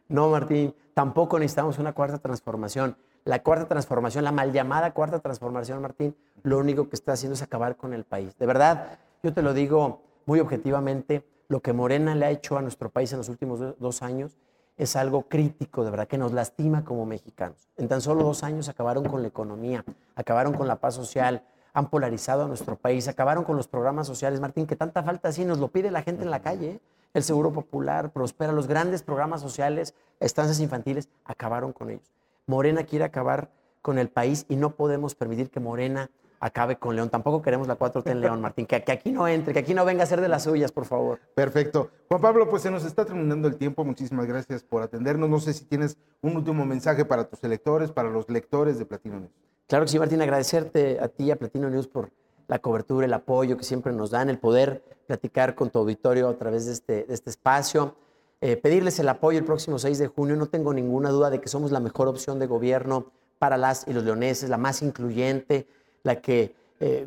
No, 0.09 0.29
Martín, 0.31 0.75
tampoco 0.93 1.38
necesitamos 1.38 1.79
una 1.79 1.93
cuarta 1.93 2.19
transformación. 2.19 2.97
La 3.25 3.43
cuarta 3.43 3.67
transformación, 3.67 4.25
la 4.25 4.33
mal 4.33 4.53
llamada 4.53 4.93
cuarta 4.93 5.19
transformación, 5.19 5.81
Martín, 5.81 6.14
lo 6.43 6.59
único 6.59 6.88
que 6.88 6.97
está 6.97 7.12
haciendo 7.12 7.35
es 7.35 7.43
acabar 7.43 7.77
con 7.77 7.95
el 7.95 8.05
país. 8.05 8.37
De 8.37 8.47
verdad, 8.47 8.99
yo 9.23 9.33
te 9.33 9.40
lo 9.40 9.55
digo 9.55 10.03
muy 10.27 10.40
objetivamente, 10.40 11.27
lo 11.49 11.61
que 11.61 11.73
Morena 11.73 12.14
le 12.14 12.27
ha 12.27 12.31
hecho 12.31 12.59
a 12.59 12.62
nuestro 12.62 12.90
país 12.90 13.12
en 13.12 13.19
los 13.19 13.29
últimos 13.29 13.61
dos 13.79 14.03
años 14.03 14.37
es 14.77 14.97
algo 14.97 15.23
crítico, 15.29 15.85
de 15.85 15.90
verdad, 15.90 16.09
que 16.09 16.19
nos 16.19 16.33
lastima 16.33 16.85
como 16.85 17.07
mexicanos. 17.07 17.69
En 17.77 17.88
tan 17.88 18.01
solo 18.01 18.25
dos 18.25 18.43
años 18.43 18.69
acabaron 18.69 19.05
con 19.05 19.23
la 19.23 19.29
economía, 19.29 19.85
acabaron 20.17 20.55
con 20.55 20.67
la 20.67 20.77
paz 20.77 20.95
social, 20.95 21.45
han 21.73 21.88
polarizado 21.90 22.45
a 22.45 22.49
nuestro 22.49 22.77
país, 22.77 23.09
acabaron 23.09 23.45
con 23.45 23.57
los 23.57 23.69
programas 23.69 24.07
sociales, 24.07 24.40
Martín, 24.40 24.67
que 24.67 24.77
tanta 24.77 25.03
falta 25.03 25.29
así 25.29 25.45
nos 25.45 25.59
lo 25.59 25.69
pide 25.69 25.90
la 25.90 26.03
gente 26.03 26.25
en 26.25 26.31
la 26.31 26.40
calle. 26.40 26.71
¿eh? 26.71 26.81
El 27.14 27.22
Seguro 27.22 27.53
Popular, 27.53 28.12
Prospera, 28.12 28.53
los 28.53 28.66
grandes 28.66 29.05
programas 29.05 29.40
sociales, 29.40 29.94
estancias 30.18 30.59
infantiles, 30.59 31.09
acabaron 31.24 31.72
con 31.72 31.90
ellos. 31.90 32.12
Morena 32.46 32.83
quiere 32.83 33.05
acabar 33.05 33.50
con 33.83 33.98
el 33.98 34.09
país 34.09 34.46
y 34.48 34.57
no 34.57 34.74
podemos 34.74 35.14
permitir 35.14 35.48
que 35.48 35.61
Morena 35.61 36.11
acabe 36.40 36.77
con 36.77 36.96
León. 36.96 37.11
Tampoco 37.11 37.40
queremos 37.40 37.68
la 37.68 37.79
4T 37.79 38.11
en 38.11 38.20
León, 38.20 38.40
Martín. 38.40 38.66
Que, 38.66 38.83
que, 38.83 38.90
aquí 38.90 39.12
no 39.12 39.29
entre, 39.29 39.55
que 39.55 39.61
aquí 39.61 39.74
no 39.74 39.85
venga 39.85 40.03
a 40.03 40.07
ser 40.07 40.20
de 40.20 40.29
las 40.29 40.42
suyas, 40.42 40.72
por 40.72 40.87
favor. 40.87 41.20
Perfecto. 41.35 41.90
Juan 42.09 42.20
Pablo, 42.20 42.50
pues 42.50 42.62
se 42.62 42.70
nos 42.70 42.85
está 42.85 43.05
terminando 43.05 43.46
el 43.46 43.57
tiempo. 43.57 43.85
Muchísimas 43.85 44.27
gracias 44.27 44.64
por 44.64 44.83
atendernos. 44.83 45.31
No 45.31 45.38
sé 45.38 45.53
si 45.53 45.64
tienes 45.64 45.96
un 46.20 46.37
último 46.37 46.66
mensaje 46.66 47.05
para 47.05 47.24
tus 47.24 47.42
electores, 47.44 47.92
para 47.92 48.11
los 48.11 48.29
lectores 48.29 48.79
de 48.79 48.87
Platino 48.87 49.20
News. 49.20 49.33
Claro 49.68 49.85
que 49.85 49.92
sí, 49.92 49.98
Martín. 50.00 50.20
Agradecerte 50.20 50.98
a 51.00 51.09
ti, 51.09 51.31
a 51.31 51.37
Platino 51.37 51.70
News, 51.70 51.87
por 51.87 52.11
la 52.46 52.59
cobertura, 52.59 53.07
el 53.07 53.12
apoyo 53.12 53.57
que 53.57 53.64
siempre 53.64 53.92
nos 53.92 54.11
dan, 54.11 54.28
el 54.28 54.38
poder 54.38 54.83
platicar 55.07 55.54
con 55.54 55.70
tu 55.70 55.78
auditorio 55.78 56.28
a 56.28 56.37
través 56.37 56.66
de 56.66 56.72
este, 56.72 57.04
de 57.04 57.14
este 57.14 57.30
espacio. 57.30 57.96
Eh, 58.40 58.57
pedirles 58.57 58.98
el 58.98 59.09
apoyo 59.09 59.38
el 59.38 59.44
próximo 59.44 59.78
6 59.78 59.98
de 59.98 60.07
junio. 60.09 60.37
No 60.37 60.46
tengo 60.46 60.74
ninguna 60.74 61.11
duda 61.11 61.30
de 61.30 61.40
que 61.40 61.48
somos 61.48 61.72
la 61.72 61.80
mejor 61.80 62.09
opción 62.09 62.38
de 62.38 62.46
gobierno 62.46 63.07
para 63.38 63.57
las 63.57 63.87
y 63.88 63.92
los 63.92 64.04
leoneses, 64.04 64.50
la 64.50 64.59
más 64.59 64.83
incluyente, 64.83 65.66
la 66.02 66.20
que 66.20 66.54
eh, 66.80 67.07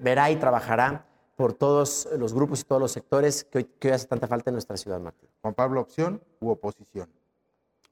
verá 0.00 0.30
y 0.30 0.36
trabajará 0.36 1.06
por 1.36 1.52
todos 1.52 2.08
los 2.16 2.34
grupos 2.34 2.60
y 2.60 2.64
todos 2.64 2.80
los 2.80 2.92
sectores 2.92 3.44
que 3.44 3.58
hoy, 3.58 3.64
que 3.78 3.88
hoy 3.88 3.94
hace 3.94 4.06
tanta 4.06 4.26
falta 4.26 4.50
en 4.50 4.54
nuestra 4.54 4.76
ciudad, 4.76 4.98
Martín. 4.98 5.28
Juan 5.40 5.54
Pablo, 5.54 5.82
¿opción 5.82 6.20
u 6.40 6.50
oposición? 6.50 7.08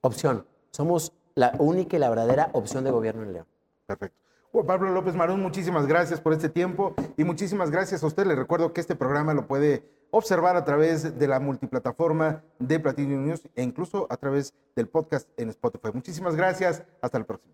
Opción. 0.00 0.46
Somos 0.70 1.12
la 1.34 1.52
única 1.58 1.96
y 1.96 2.00
la 2.00 2.08
verdadera 2.08 2.50
opción 2.54 2.82
de 2.82 2.90
gobierno 2.90 3.22
en 3.22 3.32
León. 3.34 3.46
Perfecto. 3.86 4.25
Juan 4.56 4.66
Pablo 4.66 4.90
López 4.90 5.14
Marón, 5.14 5.42
muchísimas 5.42 5.86
gracias 5.86 6.18
por 6.18 6.32
este 6.32 6.48
tiempo 6.48 6.94
y 7.18 7.24
muchísimas 7.24 7.70
gracias 7.70 8.02
a 8.02 8.06
usted. 8.06 8.26
Le 8.26 8.34
recuerdo 8.34 8.72
que 8.72 8.80
este 8.80 8.94
programa 8.96 9.34
lo 9.34 9.46
puede 9.46 9.84
observar 10.10 10.56
a 10.56 10.64
través 10.64 11.18
de 11.18 11.28
la 11.28 11.40
multiplataforma 11.40 12.42
de 12.58 12.80
Platino 12.80 13.20
News 13.20 13.42
e 13.54 13.62
incluso 13.62 14.06
a 14.08 14.16
través 14.16 14.54
del 14.74 14.88
podcast 14.88 15.28
en 15.36 15.50
Spotify. 15.50 15.88
Muchísimas 15.92 16.36
gracias. 16.36 16.82
Hasta 17.02 17.18
la 17.18 17.26
próxima. 17.26 17.52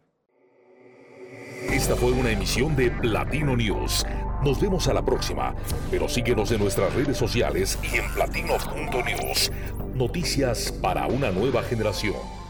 Esta 1.72 1.96
fue 1.96 2.12
una 2.12 2.30
emisión 2.30 2.76
de 2.76 2.92
Platino 2.92 3.56
News. 3.56 4.06
Nos 4.44 4.60
vemos 4.60 4.86
a 4.86 4.94
la 4.94 5.04
próxima, 5.04 5.56
pero 5.90 6.08
síguenos 6.08 6.52
en 6.52 6.60
nuestras 6.60 6.94
redes 6.94 7.16
sociales 7.16 7.80
y 7.82 7.96
en 7.96 8.08
platino.news. 8.14 9.50
Noticias 9.96 10.70
para 10.70 11.08
una 11.08 11.32
nueva 11.32 11.64
generación. 11.64 12.41